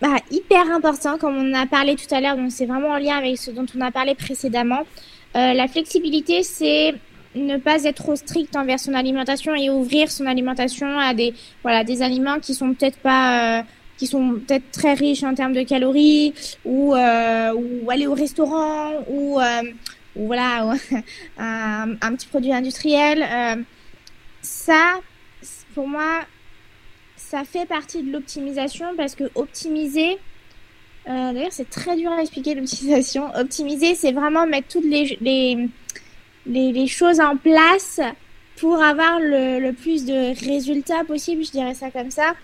[0.00, 3.16] bah, hyper important, comme on a parlé tout à l'heure, donc c'est vraiment en lien
[3.16, 4.82] avec ce dont on a parlé précédemment.
[5.36, 6.94] Euh, la flexibilité, c'est
[7.34, 11.84] ne pas être trop strict envers son alimentation et ouvrir son alimentation à des voilà
[11.84, 13.62] des aliments qui sont peut-être pas euh,
[13.96, 16.32] qui sont peut-être très riches en termes de calories
[16.64, 19.62] ou euh, ou aller au restaurant ou euh,
[20.16, 20.74] ou voilà
[21.38, 23.62] un, petit produit industriel euh,
[24.40, 25.00] ça
[25.74, 26.22] pour moi
[27.16, 30.18] ça fait partie de l'optimisation parce que optimiser
[31.08, 33.30] euh, d'ailleurs c'est très dur à expliquer l'optimisation.
[33.34, 35.68] Optimiser c'est vraiment mettre toutes les, les
[36.48, 38.00] les, les choses en place
[38.56, 42.34] pour avoir le, le plus de résultats possible, je dirais ça comme ça.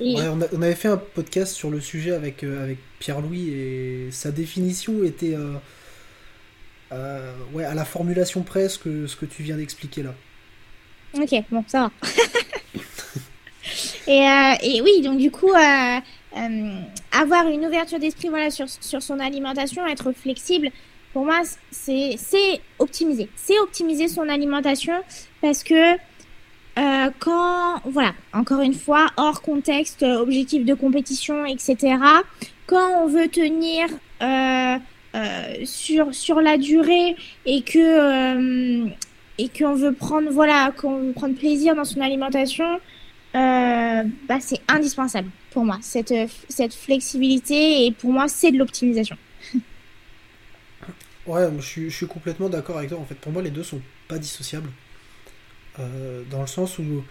[0.00, 2.78] Et Ouais, on, a- on avait fait un podcast sur le sujet avec, euh, avec
[2.98, 5.54] Pierre-Louis et sa définition était euh,
[6.92, 10.14] euh, ouais, à la formulation près ce que, ce que tu viens d'expliquer là.
[11.14, 11.90] ok, bon, ça va.
[14.06, 15.52] et, et oui, donc du coup,
[17.12, 20.70] avoir une ouverture d'esprit voilà, sur, sur son alimentation, être flexible,
[21.12, 22.16] pour moi, c'est
[22.78, 23.28] optimiser.
[23.36, 24.94] C'est optimiser son alimentation
[25.40, 25.94] parce que
[26.78, 31.96] euh, quand, voilà, encore une fois, hors contexte, euh, objectif de compétition, etc.,
[32.66, 33.88] quand on veut tenir
[34.22, 34.78] euh,
[35.14, 38.88] euh, sur, sur la durée et que euh,
[39.38, 42.78] et qu'on veut prendre voilà qu'on veut prendre plaisir dans son alimentation
[43.34, 46.12] euh, bah, c'est indispensable pour moi cette
[46.48, 49.16] cette flexibilité et pour moi c'est de l'optimisation
[51.28, 52.98] Ouais, je suis, je suis complètement d'accord avec toi.
[52.98, 54.70] En fait, pour moi, les deux sont pas dissociables.
[55.78, 57.04] Euh, dans le sens où,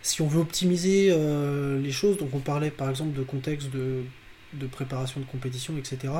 [0.00, 4.04] si on veut optimiser euh, les choses, donc on parlait par exemple de contexte de,
[4.72, 6.14] préparation de compétition, etc.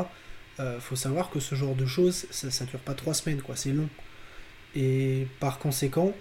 [0.60, 3.56] Euh, faut savoir que ce genre de choses, ça, ça dure pas trois semaines, quoi.
[3.56, 3.88] C'est long.
[4.76, 6.12] Et par conséquent,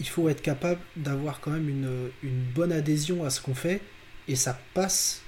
[0.00, 3.80] il faut être capable d'avoir quand même une bonne adhésion à ce qu'on fait,
[4.26, 5.22] et ça passe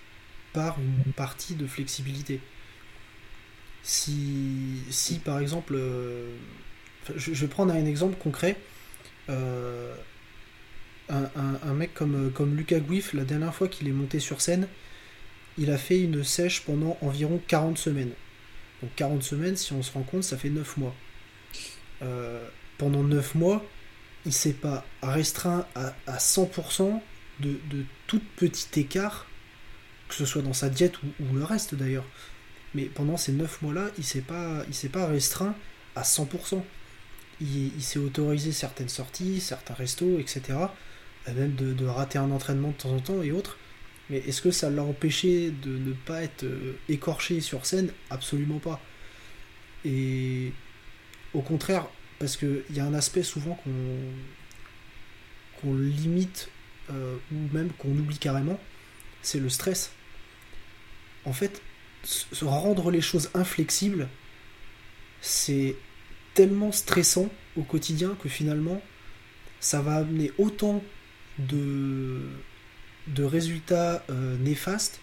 [0.53, 2.40] par une partie de flexibilité
[3.83, 6.35] si, par exemple, euh,
[7.16, 8.57] je, vais prendre un exemple concret,
[9.28, 9.95] euh,
[11.09, 14.68] un, mec comme, Lucas Guif, la dernière fois qu'il est monté sur scène,
[15.59, 18.12] il a fait une sèche pendant environ 40 semaines.
[18.83, 20.95] Donc 40 semaines, si on se rend compte, ça fait 9 mois.
[22.03, 22.47] Euh,
[22.78, 23.64] pendant 9 mois,
[24.24, 27.01] il s'est pas restreint à, à 100%
[27.41, 27.59] de,
[28.07, 29.26] tout petit écart,
[30.09, 32.07] que ce soit dans sa diète ou le reste d'ailleurs.
[32.75, 35.55] Mais pendant ces 9 mois-là, il s'est pas, il s'est pas restreint
[35.95, 36.62] à 100%.
[37.41, 40.43] Il, s'est autorisé certaines sorties, certains restos, etc.
[41.27, 43.59] Et même de, rater un entraînement de temps en temps et autres.
[44.11, 47.93] Mais est-ce que ça l'a empêché de ne pas être euh, écorché sur scène?
[48.11, 48.81] Absolument pas.
[49.85, 50.53] Et
[51.35, 53.70] au contraire, parce qu'il y a un aspect souvent qu'on
[55.61, 56.51] qu'on limite
[56.91, 58.59] euh, ou même qu'on oublie carrément,
[59.23, 59.93] c'est le stress.
[61.25, 61.62] En fait,
[62.42, 64.09] rendre les choses inflexibles,
[65.20, 65.76] c'est
[66.34, 68.82] tellement stressant au quotidien que finalement,
[69.61, 70.82] ça va amener autant
[71.38, 72.20] de,
[73.07, 75.00] de résultats euh, néfastes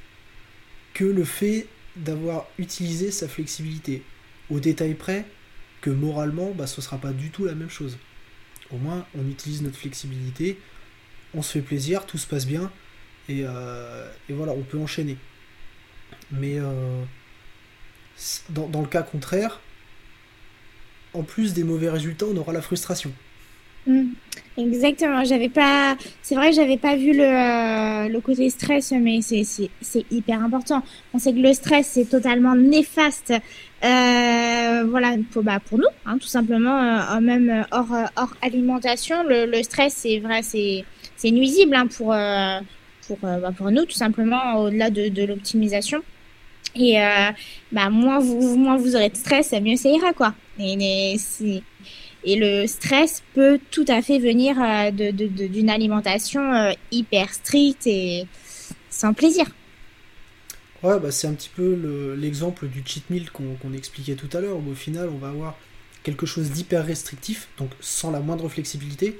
[0.93, 4.03] que le fait d'avoir utilisé sa flexibilité.
[4.49, 5.25] Au détail près,
[5.81, 7.97] que moralement, bah, ce sera pas du tout la même chose.
[8.71, 10.57] Au moins, on utilise notre flexibilité,
[11.33, 12.71] on se fait plaisir, tout se passe bien,
[13.27, 15.17] et, euh, voilà, on peut enchaîner.
[16.31, 17.03] Mais euh,
[18.49, 19.59] dans, le cas contraire,
[21.13, 23.11] en plus des mauvais résultats, on aura la frustration.
[23.87, 24.11] Mm.
[24.57, 25.97] exactement, j'avais pas.
[26.21, 30.83] C'est vrai que j'avais pas vu le, euh, le côté stress, mais c'est hyper important.
[31.13, 33.33] On sait que le stress c'est totalement néfaste.
[33.83, 39.93] Euh, voilà pour bah pour nous, hein, tout simplement, même hors hors alimentation, le, stress
[39.95, 40.83] c'est vrai, c'est
[41.15, 42.13] c'est nuisible hein, pour
[43.07, 46.03] pour bah, pour nous tout simplement au-delà de, de l'optimisation.
[46.75, 46.97] Et
[47.71, 50.33] bah moins vous moins vous aurez de stress, mieux ça ira quoi.
[50.59, 51.17] Et,
[52.25, 58.27] le stress peut tout à fait venir euh, d'une alimentation euh, hyper stricte et
[58.89, 59.45] sans plaisir.
[60.83, 64.57] Ouais, bah c'est un petit peu l'exemple du cheat meal qu'on expliquait tout à l'heure,
[64.57, 65.57] où au final on va avoir
[66.03, 69.17] quelque chose d'hyper restrictif, donc sans la moindre flexibilité.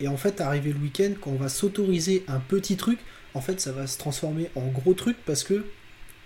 [0.00, 2.98] Et en fait, arrivé le week-end, quand on va s'autoriser un petit truc,
[3.34, 5.64] en fait, ça va se transformer en gros truc parce que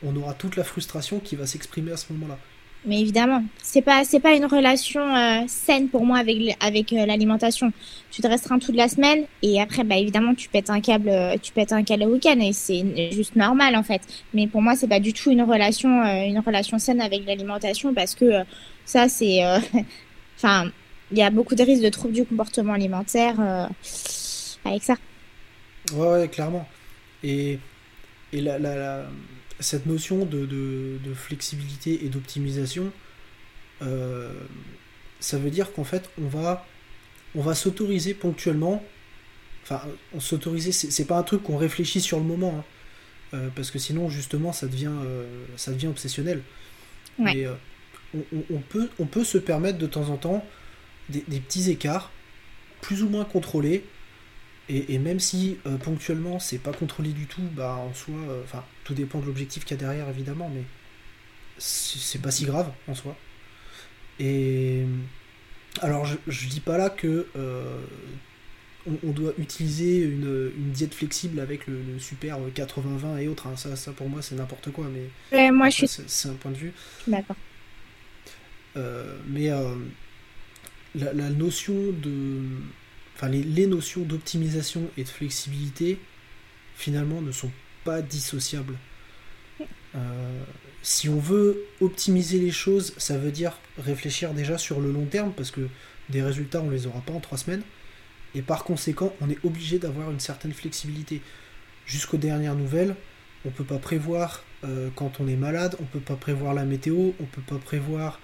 [0.05, 2.39] on aura toute la frustration qui va s'exprimer à ce moment-là.
[2.87, 7.05] Mais évidemment, c'est pas c'est pas une relation euh, saine pour moi avec avec euh,
[7.05, 7.73] l'alimentation.
[8.13, 11.37] Tu te restreins toute la semaine et après bah évidemment tu pètes un câble euh,
[11.43, 14.03] tu pètes un câble le week-end et c'est juste normal en fait.
[14.35, 18.15] Mais pour moi c'est pas du tout une relation une relation saine avec l'alimentation parce
[18.15, 18.45] que
[18.85, 19.41] ça c'est
[20.37, 20.71] enfin
[21.11, 23.41] il y a beaucoup de risques de troubles du comportement alimentaire
[24.65, 24.95] avec ça.
[25.93, 26.69] Ouais, ouais clairement.
[27.25, 27.59] Et
[28.33, 29.07] et la, la
[29.61, 32.93] cette notion de, flexibilité et d'optimisation,
[33.83, 34.33] euh,
[35.21, 36.67] ça veut dire qu'en fait, on va,
[37.35, 38.85] on va s'autoriser ponctuellement.
[39.63, 39.83] Enfin,
[40.15, 42.65] on s'autoriser, c'est pas un truc qu'on réfléchit sur le moment, hein.
[43.35, 46.43] euh, parce que sinon, justement, ça devient, euh, ça devient obsessionnel.
[47.19, 47.47] Mais
[48.15, 50.45] on, peut, on peut se permettre de temps en temps
[51.09, 52.13] des, des petits écarts,
[52.83, 53.85] plus ou moins contrôlés,
[54.69, 58.65] et, même si euh, ponctuellement c'est pas contrôlé du tout, bah en soi, euh, enfin
[58.85, 60.63] tout dépend de l'objectif qu'il y a derrière évidemment, mais
[61.59, 63.17] c'est pas si grave en soi.
[64.19, 64.83] Et
[65.83, 67.81] alors je, je dis pas là que euh,
[69.05, 73.57] on, doit utiliser une, diète flexible avec le, super 80-20 et autres, hein.
[73.57, 74.87] ça, ça pour moi c'est n'importe quoi,
[75.33, 76.73] mais moi je c'est un point de vue.
[77.07, 77.37] D'accord.
[79.29, 79.49] mais
[80.97, 82.43] la notion de
[83.17, 85.99] enfin les, notions d'optimisation et de flexibilité
[86.77, 87.51] finalement ne sont
[87.85, 88.77] pas dissociables.
[89.95, 90.45] Euh,
[90.83, 95.33] si on veut optimiser les choses, ça veut dire réfléchir déjà sur le long terme
[95.35, 95.69] parce que
[96.11, 97.63] des résultats on les aura pas en trois semaines
[98.35, 101.23] et par conséquent on est obligé d'avoir une certaine flexibilité.
[101.87, 102.97] Jusqu'aux dernières nouvelles,
[103.47, 107.13] on peut pas prévoir euh, quand on est malade, on peut pas prévoir la météo,
[107.21, 108.21] on peut pas prévoir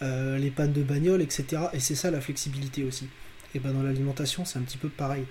[0.00, 1.62] euh, les pannes de bagnole, etc.
[1.74, 3.08] Et c'est ça la flexibilité aussi
[3.54, 5.24] et ben dans l'alimentation, c'est un petit peu pareil.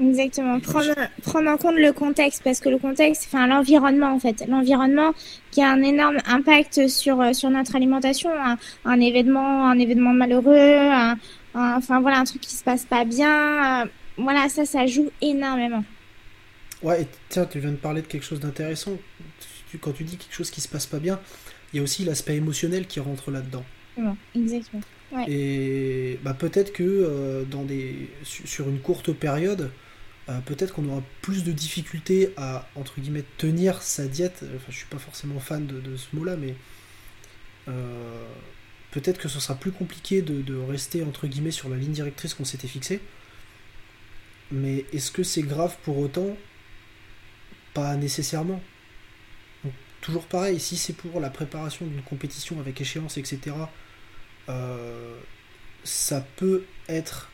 [0.00, 0.60] Exactement.
[0.60, 5.12] Prendre, prendre, en compte le contexte, parce que le contexte, enfin l'environnement en fait, l'environnement
[5.50, 8.30] qui a un énorme impact sur euh, sur notre alimentation,
[8.84, 10.88] un, événement, un événement malheureux,
[11.54, 15.84] enfin voilà un truc qui se passe pas bien, euh, voilà ça, ça joue énormément.
[16.82, 18.92] Ouais, et tiens, tu viens de parler de quelque chose d'intéressant.
[19.80, 21.18] Quand tu dis quelque chose qui se passe pas bien,
[21.72, 23.64] il y a aussi l'aspect émotionnel qui rentre là-dedans.
[24.34, 24.82] Exactement.
[25.26, 29.70] Et bah, peut-être que euh, dans des, sur une courte période,
[30.28, 34.44] euh, peut-être qu'on aura plus de difficultés à entre guillemets tenir sa diète.
[34.56, 36.54] Enfin, je suis pas forcément fan de, ce mot-là, mais
[37.68, 38.26] euh,
[38.90, 42.44] peut-être que ce sera plus compliqué de, rester entre guillemets sur la ligne directrice qu'on
[42.44, 43.00] s'était fixée.
[44.50, 46.36] Mais est-ce que c'est grave pour autant?
[47.74, 48.62] Pas nécessairement.
[50.00, 53.54] toujours pareil, si c'est pour la préparation d'une compétition avec échéance, etc
[55.84, 57.30] ça peut être,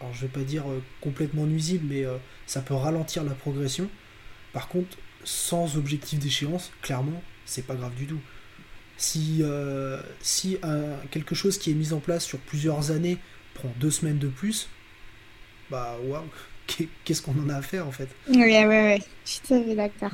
[0.00, 3.88] alors je vais pas dire euh, complètement nuisible, mais euh, ça peut ralentir la progression.
[4.52, 8.20] Par contre, sans objectif d'échéance, clairement, c'est pas grave du tout.
[8.96, 9.42] Si,
[10.20, 10.56] si
[11.10, 13.18] quelque chose qui est mis en place sur plusieurs années
[13.54, 14.68] prend deux semaines de plus,
[15.68, 16.22] bah waouh,
[17.04, 18.08] qu'est-ce qu'on en a à faire en fait?
[18.28, 20.12] Ouais, ouais, ouais, je suis tout à fait d'accord.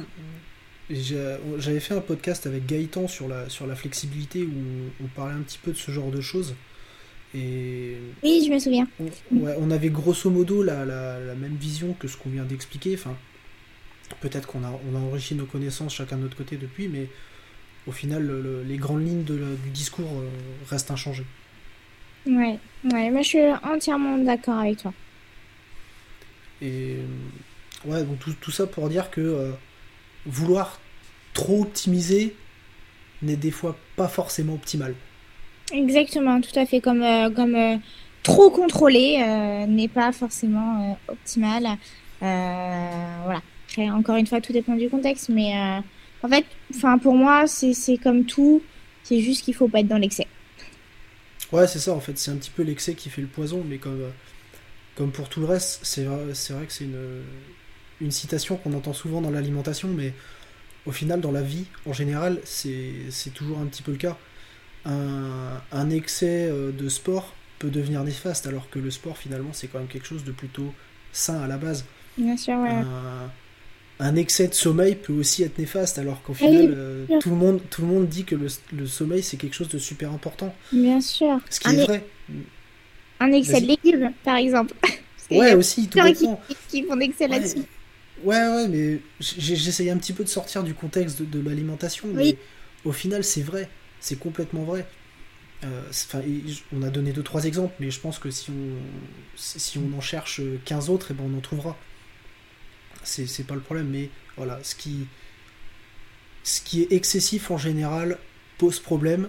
[0.90, 5.42] J'avais fait un podcast avec Gaëtan sur la, sur la flexibilité où on parlait un
[5.42, 6.54] petit peu de ce genre de choses.
[7.32, 8.88] Et oui, je me souviens.
[8.98, 12.44] On, ouais, on avait grosso modo la, la, la même vision que ce qu'on vient
[12.44, 12.94] d'expliquer.
[12.94, 13.16] Enfin,
[14.20, 17.06] peut-être qu'on a, on a enrichi nos connaissances chacun de notre côté depuis, mais
[17.86, 20.28] au final, le, les grandes lignes de du discours euh,
[20.68, 21.26] restent inchangées.
[22.26, 24.92] Ouais, ouais, moi je suis entièrement d'accord avec toi.
[26.60, 26.96] Et
[27.84, 29.52] ouais, donc tout, tout ça pour dire que euh,
[30.26, 30.80] vouloir
[31.32, 32.34] trop optimiser
[33.22, 34.94] n'est des fois pas forcément optimal.
[35.72, 36.80] Exactement, tout à fait.
[36.80, 37.76] Comme, euh, comme euh,
[38.22, 41.78] trop contrôler euh, n'est pas forcément euh, optimal.
[42.20, 43.40] Voilà.
[43.68, 45.52] Après, encore une fois, tout dépend du contexte, mais
[46.24, 46.44] en fait,
[46.74, 48.62] enfin pour moi, c'est comme tout.
[49.04, 50.26] C'est juste qu'il faut pas être dans l'excès.
[51.52, 52.18] Ouais, c'est ça en fait.
[52.18, 54.02] C'est un petit peu l'excès qui fait le poison, mais comme,
[54.96, 57.22] comme pour tout le reste, c'est vrai, c'est vrai que c'est une,
[58.00, 60.14] une citation qu'on entend souvent dans l'alimentation, mais
[60.86, 64.18] au final, dans la vie, en général, c'est toujours un petit peu le cas.
[64.84, 69.68] Un, un excès euh, de sport peut devenir néfaste, alors que le sport, finalement, c'est
[69.68, 70.74] quand même quelque chose de plutôt
[71.12, 71.84] sain à la base.
[72.16, 72.70] Bien sûr, ouais.
[72.70, 73.30] Un,
[73.98, 77.60] un excès de sommeil peut aussi être néfaste, alors qu'au final, euh, tout, le monde,
[77.70, 80.54] tout le monde dit que le, le sommeil, c'est quelque chose de super important.
[80.72, 81.38] Bien sûr.
[81.50, 82.06] Ce qui Un, est vrai.
[83.20, 84.74] un excès de légumes, par exemple.
[84.80, 86.26] Parce Ouais, aussi, tout qui,
[86.68, 87.62] qui font d'excès Ouais, là-dessus.
[88.24, 92.22] Ouais, ouais, mais j'essayais un petit peu de sortir du contexte de, de l'alimentation, mais
[92.22, 92.38] Oui.
[92.84, 94.86] au final, c'est vrai, c'est complètement vrai.
[95.64, 95.90] Euh,
[96.72, 98.78] on a donné deux trois exemples, mais je pense que si on
[99.36, 101.78] si on en cherche 15 autres, et ben on en trouvera.
[103.02, 105.10] C'est c'est pas le problème, mais voilà, ce qui
[106.42, 108.18] ce qui est excessif en général
[108.58, 109.28] pose problème,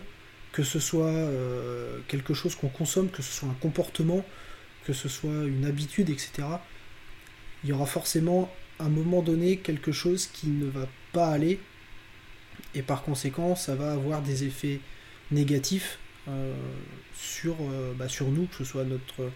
[0.52, 4.26] que ce soit euh, quelque chose qu'on consomme, que ce soit un comportement,
[4.84, 6.64] que ce soit une habitude, etc.
[7.64, 11.60] Il y aura forcément à un moment donné quelque chose qui ne va pas aller,
[12.74, 14.80] et par conséquent, ça va avoir des effets
[15.30, 16.54] négatifs euh,
[17.16, 19.30] sur, euh, bah, sur nous, que ce soit notre,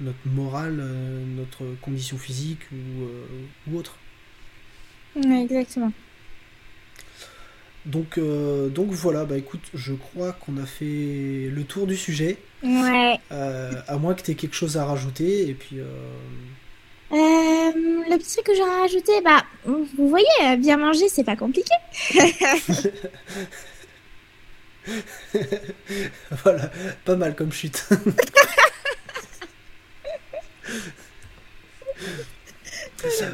[0.00, 3.96] notre morale, euh, notre condition physique ou, ou autre.
[5.16, 5.92] Exactement.
[7.86, 13.18] Donc, donc voilà, bah écoute, je crois qu'on a fait le tour du sujet, Ouais.
[13.30, 15.78] à moins que tu aies quelque chose à rajouter, et puis...
[17.12, 17.72] euh, Euh,
[18.10, 21.72] le petit truc que j'aurais rajouté, bah, vous voyez, euh, bien manger, c'est pas compliqué.
[26.44, 26.70] voilà,
[27.04, 27.86] pas mal comme chute.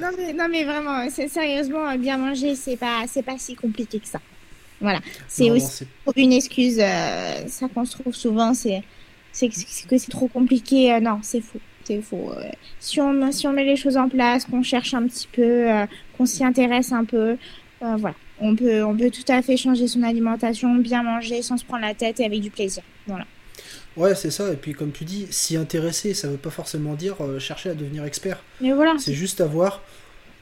[0.00, 3.56] Non mais, non mais vraiment, c'est sérieusement euh, bien manger, c'est pas, c'est pas si
[3.56, 4.20] compliqué que ça.
[4.80, 8.82] Voilà, c'est non, aussi une excuse, euh, ça qu'on se trouve souvent, c'est,
[9.40, 10.92] que c'est que c'est trop compliqué.
[10.94, 11.62] euh, non, c'est faux,
[12.01, 12.32] faux.
[12.37, 12.45] euh.
[12.80, 15.87] Si on, si on met les choses en place, qu'on cherche un petit peu, euh,
[16.16, 17.37] qu'on s'y intéresse un peu,
[17.82, 21.57] euh, voilà, on peut, on peut tout à fait changer son alimentation, bien manger, sans
[21.57, 22.82] se prendre la tête et avec du plaisir.
[23.07, 23.26] Voilà.
[23.97, 27.16] Ouais, c'est ça, et puis comme tu dis, s'y intéresser, ça veut pas forcément dire
[27.39, 28.43] chercher à devenir expert.
[28.61, 29.82] Mais voilà, C'est juste avoir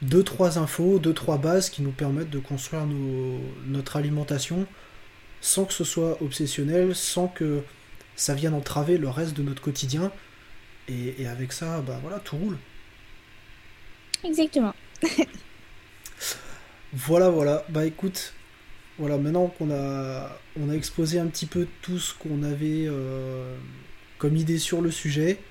[0.01, 4.65] deux trois infos, deux trois bases qui nous permettent de construire nos- notre alimentation
[5.39, 7.61] sans que ce soit obsessionnel, sans que
[8.15, 10.11] ça vienne entraver le reste de notre quotidien.
[10.87, 12.59] Et, et avec ça, bah voilà, tout roule.
[14.23, 14.73] exactement.
[16.91, 17.65] Voilà, voilà.
[17.69, 18.39] Bah écoute,
[18.97, 23.59] voilà, maintenant qu'on a, on a exposé un petit peu tout ce qu'on avait euh,
[24.17, 25.45] comme idée sur le sujet,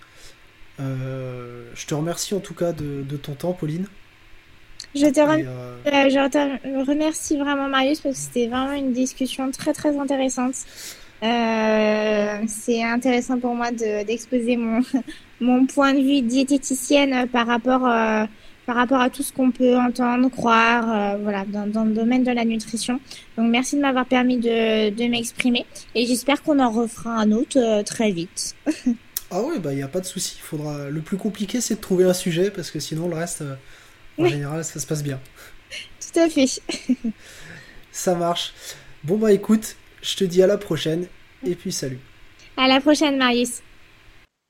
[0.80, 3.88] euh, je te remercie en tout cas de, de ton temps, Pauline.
[4.94, 5.46] Je te remercie.
[5.84, 9.96] Et, Euh, je te remercie vraiment Marius parce que c'était vraiment une discussion très très
[9.98, 10.54] intéressante.
[11.22, 14.80] Euh, c'est intéressant pour moi de d'exposer mon
[15.40, 18.24] mon point de vue diététicienne par rapport euh,
[18.66, 22.22] par rapport à tout ce qu'on peut entendre, croire, euh, voilà, dans, dans le domaine
[22.24, 23.00] de la nutrition.
[23.36, 27.82] Donc merci de m'avoir permis de de m'exprimer et j'espère qu'on en refera un autre
[27.84, 28.56] très vite.
[29.30, 30.38] Ah ouais, bah il n'y a pas de souci.
[30.40, 30.90] Faudra...
[30.90, 33.42] Le plus compliqué, c'est de trouver un sujet parce que sinon, le reste,
[34.18, 34.30] en Oui.
[34.30, 35.20] général, ça se passe bien.
[36.00, 36.46] Tout à fait.
[37.92, 38.52] Ça marche.
[39.04, 41.06] Bon, bah écoute, je te dis à la prochaine
[41.46, 42.00] et puis salut.
[42.56, 43.62] À la prochaine Marius.